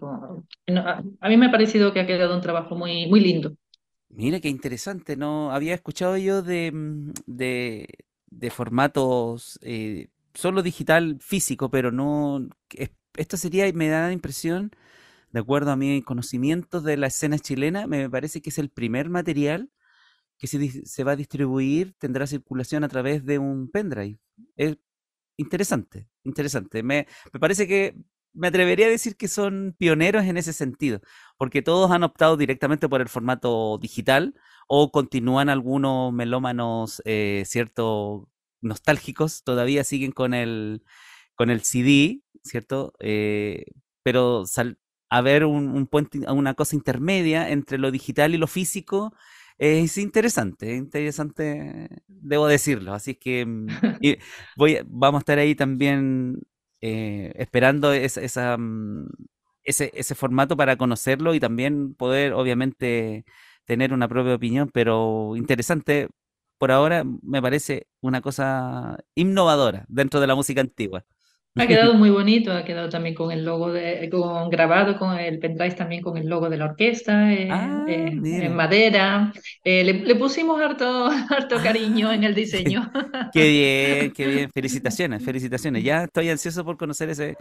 [0.68, 3.54] a, mí me ha parecido que ha quedado un trabajo muy, muy lindo.
[4.10, 7.88] Mira qué interesante, no había escuchado yo de, mm, de,
[8.26, 12.48] de formatos eh, solo digital físico, pero no
[13.16, 14.70] esto sería, me da la impresión,
[15.32, 19.08] de acuerdo a mi conocimiento de la escena chilena, me parece que es el primer
[19.11, 19.70] material
[20.38, 24.18] que se, se va a distribuir, tendrá circulación a través de un pendrive.
[24.56, 24.78] Es
[25.36, 26.82] interesante, interesante.
[26.82, 27.96] Me, me parece que
[28.32, 31.00] me atrevería a decir que son pioneros en ese sentido,
[31.36, 34.34] porque todos han optado directamente por el formato digital
[34.68, 38.28] o continúan algunos melómanos, eh, cierto,
[38.61, 40.84] nostálgicos, todavía siguen con el,
[41.34, 42.95] con el CD, ¿cierto?
[43.01, 43.64] Eh,
[44.03, 44.78] pero sal,
[45.09, 49.14] haber un, un puente, una cosa intermedia entre lo digital y lo físico
[49.59, 52.95] es interesante, interesante, debo decirlo.
[52.95, 53.66] Así que mm,
[54.57, 56.41] voy, vamos a estar ahí también
[56.80, 59.07] eh, esperando esa, mm,
[59.64, 63.24] ese, ese formato para conocerlo y también poder, obviamente,
[63.64, 66.09] tener una propia opinión, pero interesante.
[66.59, 71.05] Por ahora me parece una cosa innovadora dentro de la música antigua.
[71.57, 75.40] Ha quedado muy bonito, ha quedado también con el logo de, con, grabado con el
[75.40, 79.32] pendrive también con el logo de la orquesta eh, ah, eh, en madera.
[79.64, 82.92] Eh, le, pusimos harto, harto cariño en el diseño.
[83.32, 84.51] qué bien, qué bien.
[84.55, 85.82] Felicitaciones, felicitaciones.
[85.82, 87.36] Ya estoy ansioso por conocer ese,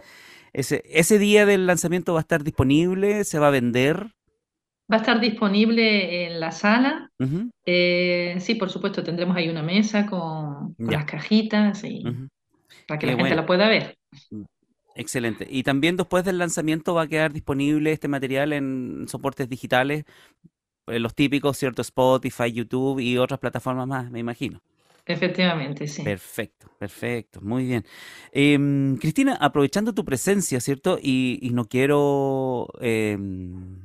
[0.52, 4.08] ese, ese día del lanzamiento va a estar disponible, se va a vender.
[4.92, 7.12] Va a estar disponible en la sala.
[7.24, 12.02] sí, por supuesto, tendremos ahí una mesa con, las cajitas y
[12.88, 13.99] para que la gente la pueda ver.
[14.30, 14.42] Mm,
[14.94, 15.46] excelente.
[15.50, 20.04] Y también después del lanzamiento va a quedar disponible este material en soportes digitales,
[20.86, 21.82] eh, los típicos, ¿cierto?
[21.82, 24.60] Spotify, YouTube y otras plataformas más, me imagino.
[25.06, 26.02] Efectivamente, sí.
[26.02, 27.84] Perfecto, perfecto, muy bien.
[28.32, 30.98] Em, Cristina, aprovechando tu presencia, ¿cierto?
[31.02, 33.84] Y, no quiero em,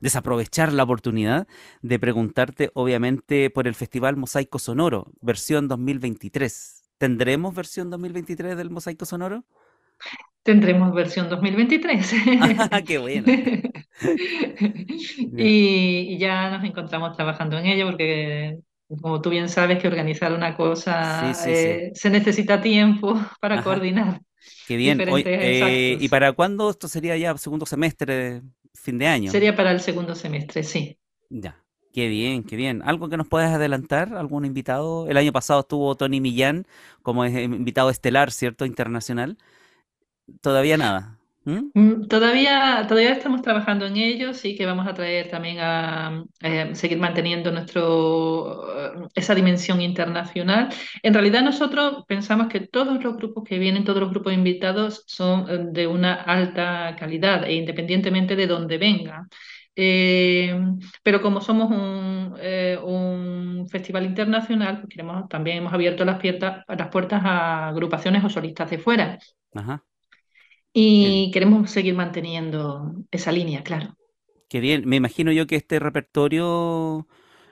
[0.00, 1.46] desaprovechar la oportunidad
[1.82, 6.83] de preguntarte, obviamente, por el Festival Mosaico Sonoro, versión 2023.
[6.98, 9.44] ¿Tendremos versión 2023 del Mosaico Sonoro?
[10.44, 12.14] tendremos versión 2023.
[12.70, 13.26] Ah, ¡Qué bueno!
[15.36, 18.58] y, ya nos encontramos trabajando en ello porque,
[19.00, 24.20] como tú bien sabes, que organizar una cosa eh, se necesita tiempo para coordinar.
[24.68, 25.00] Qué bien.
[25.00, 28.42] Eh, ¿Y para cuándo esto sería ya segundo semestre,
[28.74, 29.30] fin de año?
[29.30, 30.98] Sería para el segundo semestre, sí.
[31.30, 31.63] Ya.
[31.94, 32.82] Qué bien, qué bien.
[32.84, 34.14] ¿Algo que nos puedas adelantar?
[34.14, 35.08] ¿Algún invitado?
[35.08, 36.66] El año pasado estuvo Tony Millán
[37.02, 38.66] como invitado estelar, ¿cierto?
[38.66, 39.38] Internacional.
[40.40, 41.18] Todavía nada.
[41.44, 42.06] ¿Mm?
[42.08, 46.98] Todavía, todavía estamos trabajando en ello, sí que vamos a traer también a, eh, seguir
[46.98, 50.70] manteniendo nuestro, eh, esa dimensión internacional.
[51.02, 55.48] En realidad nosotros pensamos que todos los grupos que vienen, todos los grupos invitados son
[55.48, 59.28] eh, de una alta calidad e independientemente de dónde vengan.
[59.74, 62.36] Pero como somos un,
[62.84, 68.70] un festival internacional, pues queremos, también hemos abierto las, las puertas a agrupaciones o solistas
[68.70, 69.18] de fuera.
[69.54, 69.84] Ajá.
[70.76, 73.96] Y queremos seguir manteniendo esa línea, claro.
[74.48, 74.88] Qué bien.
[74.88, 77.06] Me imagino yo que este repertorio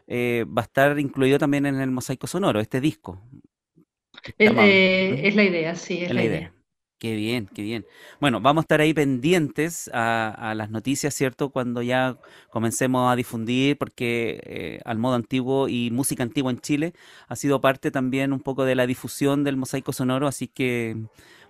[0.09, 3.23] eh, va a estar incluido también en el mosaico sonoro, este disco.
[4.39, 6.55] Eh, es, la idea, sí, es, la, idea.
[7.03, 7.85] Qué bien, qué bien.
[8.21, 11.51] Bueno, vamos a estar ahí pendientes a, las noticias, ¿cierto?
[11.51, 12.17] Cuando ya
[12.49, 16.95] comencemos a difundir, porque eh, al modo antiguo y música antigua en Chile
[17.27, 20.97] ha sido parte también un poco de la difusión del mosaico sonoro, así que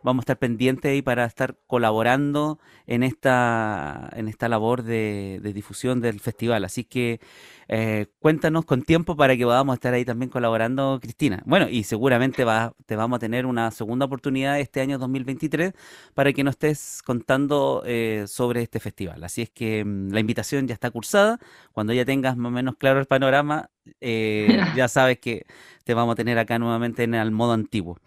[0.03, 6.01] vamos a estar pendientes ahí para estar colaborando en esta, en esta labor de, difusión
[6.01, 6.65] del festival.
[6.65, 7.21] Así que
[7.69, 11.43] eh, cuéntanos con tiempo para que podamos estar ahí también colaborando, Cristina.
[11.47, 15.73] Bueno, y seguramente va, te vamos a tener una segunda oportunidad este año 2023
[16.15, 19.23] para que nos estés contando eh, sobre este festival.
[19.25, 21.39] Así es que mm, la invitación ya está cursada.
[21.73, 25.47] Cuando ya tengas más o menos claro el panorama, eh, ya sabes que
[25.85, 27.99] te vamos a tener acá nuevamente en el modo antiguo.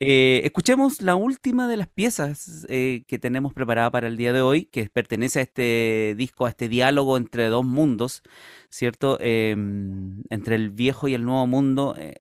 [0.00, 4.42] Eh, escuchemos la última de las piezas eh, que tenemos preparada para el día de
[4.42, 8.22] hoy, que pertenece a este disco, a este diálogo entre dos mundos,
[8.70, 9.18] ¿cierto?
[9.20, 11.96] Em, entre el viejo y el nuevo mundo.
[11.98, 12.16] Eh,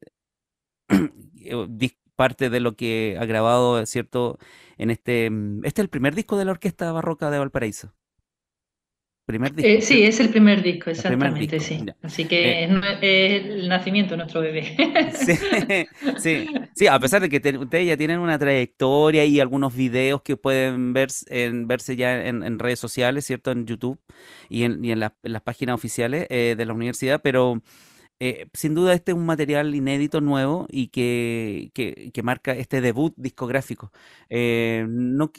[2.15, 4.39] parte de lo que ha grabado, ¿cierto?
[4.77, 7.93] En este, mm, este es el primer disco de la Orquesta Barroca de Valparaíso.
[9.27, 9.69] Primer disco.
[9.69, 11.85] Eh, sí, es el primer disco, exactamente, sí.
[12.01, 12.69] Así que eh,
[13.01, 14.73] es el nacimiento de nuestro bebé.
[16.17, 20.37] Sí, sí, a pesar de que ustedes ya tienen una trayectoria y algunos videos que
[20.37, 23.51] pueden ver, en, verse ya en, redes sociales, ¿cierto?
[23.51, 23.99] En YouTube
[24.47, 27.61] y en, y en, las páginas oficiales eh, de la universidad, pero
[28.53, 33.13] sin duda este es un material inédito, nuevo y que, que, que marca este debut
[33.17, 33.91] discográfico.
[34.29, 35.33] no,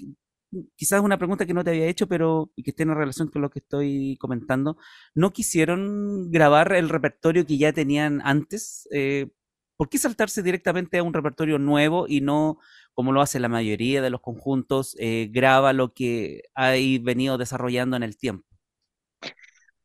[0.76, 3.50] quizás una pregunta que no te había hecho, pero y que tiene relación con lo
[3.50, 4.78] que estoy comentando.
[5.14, 8.88] ¿No quisieron grabar el repertorio que ya tenían antes?
[8.92, 9.28] Eh,
[9.76, 12.58] ¿Por qué saltarse directamente a un repertorio nuevo y no,
[12.94, 17.96] como lo hace la mayoría de los conjuntos, eh, graba lo que hay venido desarrollando
[17.96, 18.44] en el tiempo?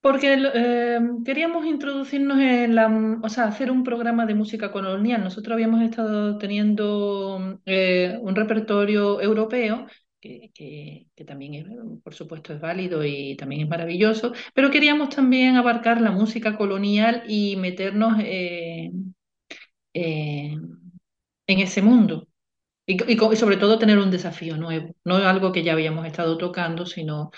[0.01, 5.23] Porque eh, queríamos introducirnos en la, o sea, hacer un programa de música colonial.
[5.23, 9.87] Nosotros habíamos estado teniendo un repertorio europeo
[10.23, 16.11] que, también, por supuesto, es válido y también es maravilloso, pero queríamos también abarcar la
[16.11, 18.91] música colonial y meternos eh,
[19.93, 20.57] eh,
[21.47, 22.27] en ese mundo.
[22.85, 22.97] Y,
[23.35, 27.31] sobre todo tener un desafío nuevo, no algo que ya habíamos estado tocando, sino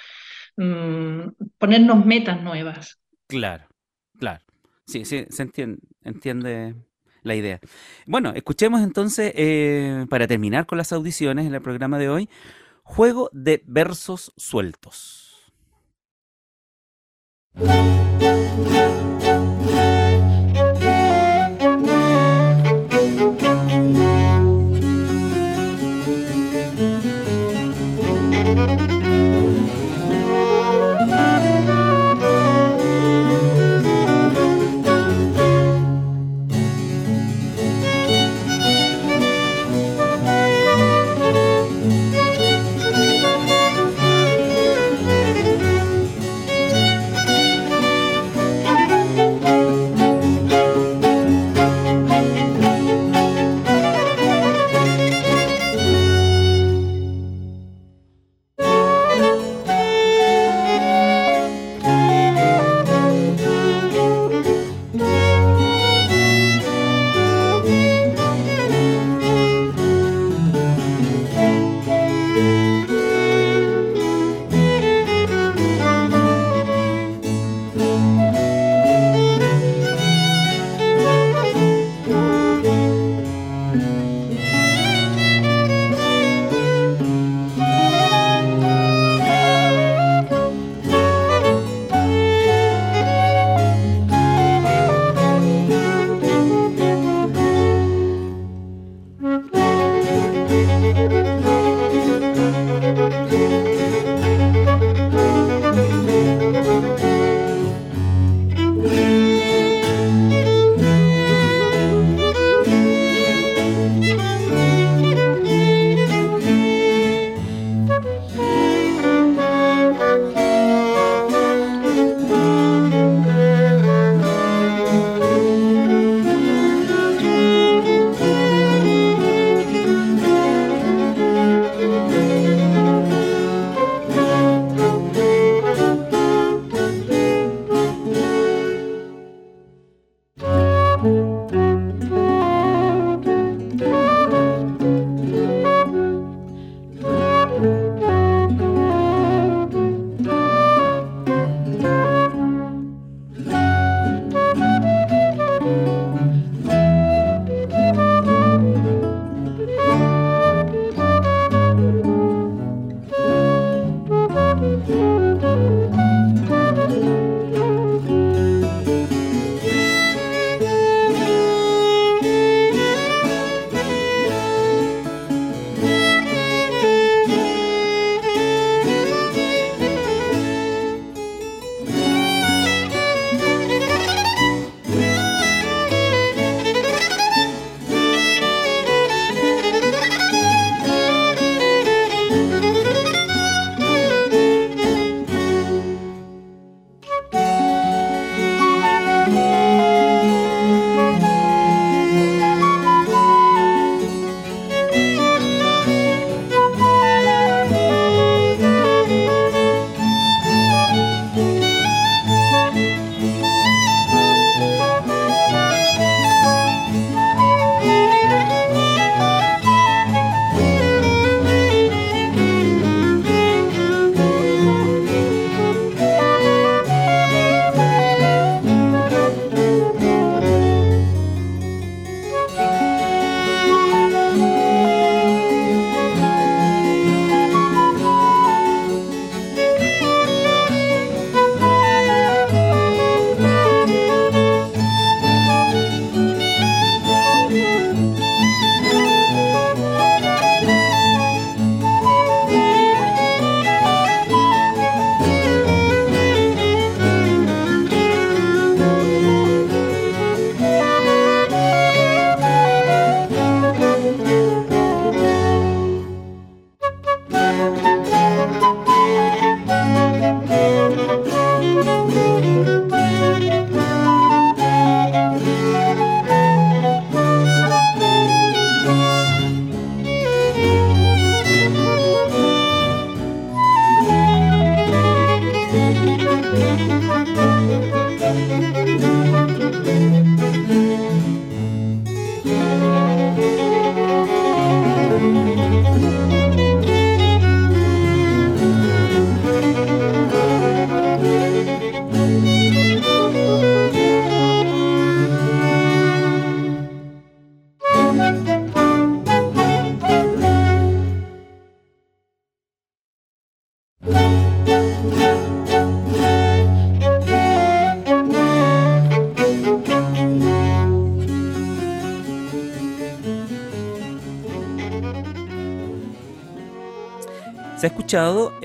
[0.57, 2.99] mm, ponernos metas nuevas.
[3.27, 3.67] Claro,
[4.19, 4.43] claro.
[4.87, 6.75] Sí, sí, se entiende, entiende
[7.23, 7.59] la idea.
[8.05, 12.29] Bueno, escuchemos entonces, eh, para terminar con las audiciones en el programa de hoy,
[12.87, 15.51] Juego de versos sueltos.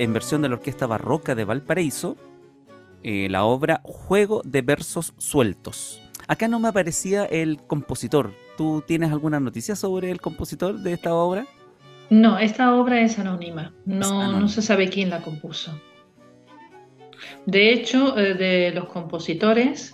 [0.01, 2.17] En versión de la Orquesta Barroca de Valparaíso
[3.03, 6.01] eh, la obra Juego de Versos Sueltos.
[6.27, 8.33] Acá no me aparecía el compositor.
[8.57, 11.45] ¿Tú tienes alguna noticia sobre el compositor de esta obra?
[12.09, 13.73] No, esta obra es anónima.
[13.85, 15.79] No, no se sabe quién la compuso.
[17.45, 19.93] De hecho, eh, de los compositores,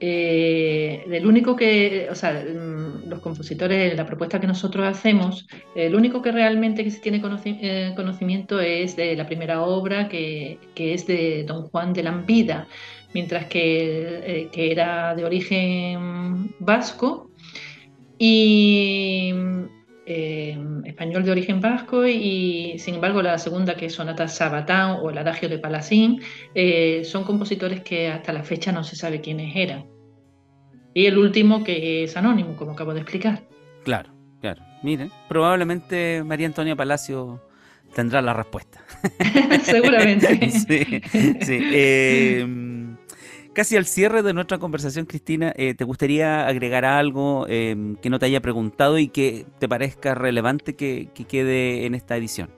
[0.00, 5.94] eh, el único que, o sea, mm, los compositores, la propuesta que nosotros hacemos, el
[5.94, 11.06] único que realmente que se tiene eh, conocimiento es de la primera obra que, es
[11.06, 12.68] de Don Juan de Lampida,
[13.12, 17.30] mientras que, eh, que era de origen vasco.
[18.18, 19.32] Y
[20.84, 25.18] español de origen vasco y sin embargo la segunda que es Sonata Sabatán o el
[25.18, 26.20] Adagio de Palacín
[27.04, 29.86] son compositores que hasta la fecha no se sabe quiénes eran.
[30.94, 33.42] Y el último que es anónimo, como acabo de explicar.
[33.84, 34.62] Claro, claro.
[34.82, 37.40] Miren, probablemente María Antonia Palacio
[37.94, 38.80] tendrá la respuesta.
[39.62, 40.50] Seguramente.
[40.50, 41.02] sí,
[41.40, 41.58] sí.
[41.72, 42.77] Em,
[43.58, 48.18] casi al cierre de nuestra conversación, Cristina, eh, ¿te gustaría agregar algo em, que no
[48.18, 52.50] te haya preguntado y que te parezca relevante que quede en esta edición?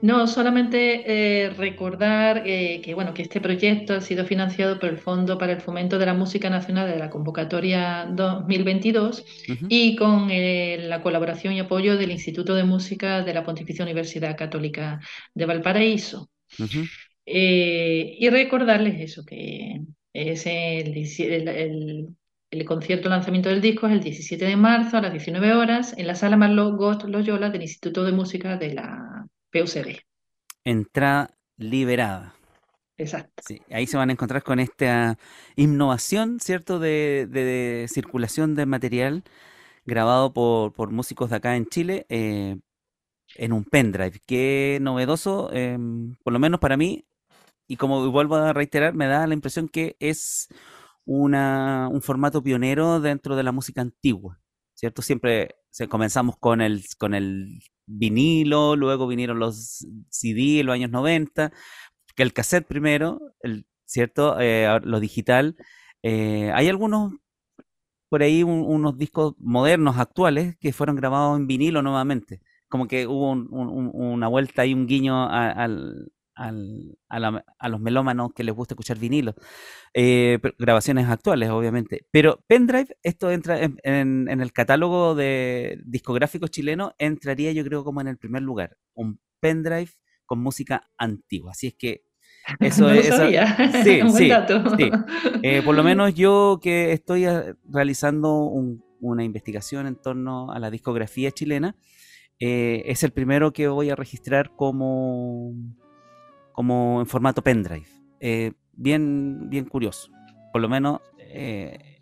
[0.00, 4.98] No, solamente eh, recordar eh, que, bueno, que este proyecto ha sido financiado por el
[4.98, 9.24] Fondo para el Fomento de la Música Nacional de la convocatoria 2022
[9.68, 14.36] y con eh, la colaboración y apoyo del Instituto de Música de la Pontificia Universidad
[14.36, 15.00] Católica
[15.34, 16.28] de Valparaíso.
[17.24, 19.80] y recordarles eso, que
[20.12, 22.16] es el,
[22.50, 26.06] el, concierto lanzamiento del disco es el 17 de marzo a las 19 horas en
[26.06, 30.00] la sala Marlot Ghost Loyola del Instituto de Música de la PUCD.
[30.64, 32.34] Entrada liberada.
[32.98, 33.42] Exacto.
[33.44, 35.18] Sí, ahí se van a encontrar con esta
[35.56, 39.24] innovación, ¿cierto?, de, circulación de material
[39.84, 42.58] grabado por, músicos de acá en Chile eh,
[43.36, 44.20] en un pendrive.
[44.26, 47.04] Qué novedoso, em, por lo menos para mí,
[47.72, 50.48] y como vuelvo a reiterar, me da la impresión que es
[51.06, 54.38] una, un formato pionero dentro de la música antigua,
[54.74, 55.00] ¿cierto?
[55.00, 55.56] Siempre
[55.88, 61.50] comenzamos con el, con el vinilo, luego vinieron los CD en los años 90,
[62.14, 64.38] que el cassette primero, el, ¿cierto?
[64.38, 65.56] Eh, lo digital.
[66.02, 67.14] Eh, hay algunos
[68.10, 72.42] por ahí unos discos modernos, actuales, que fueron grabados en vinilo nuevamente.
[72.68, 78.74] Como que hubo una vuelta y un guiño al, a, los melómanos que les gusta
[78.74, 79.34] escuchar vinilo.
[79.94, 82.06] Eh, grabaciones actuales, obviamente.
[82.10, 88.08] Pero pendrive, esto entra en, el catálogo de discográficos chilenos, entraría yo creo como en
[88.08, 88.76] el primer lugar.
[88.94, 89.90] Un pendrive
[90.24, 91.52] con música antigua.
[91.52, 92.04] Así es que
[92.60, 93.06] eso es...
[93.84, 94.30] sí, sí,
[95.42, 98.50] eh, por lo menos yo que estoy eh, realizando
[99.00, 101.76] una investigación en torno a la discografía chilena,
[102.44, 105.54] es el primero que voy a registrar como
[106.52, 107.86] como en formato pendrive.
[108.20, 110.10] Eh, bien, bien curioso.
[110.52, 112.00] Por lo menos eh,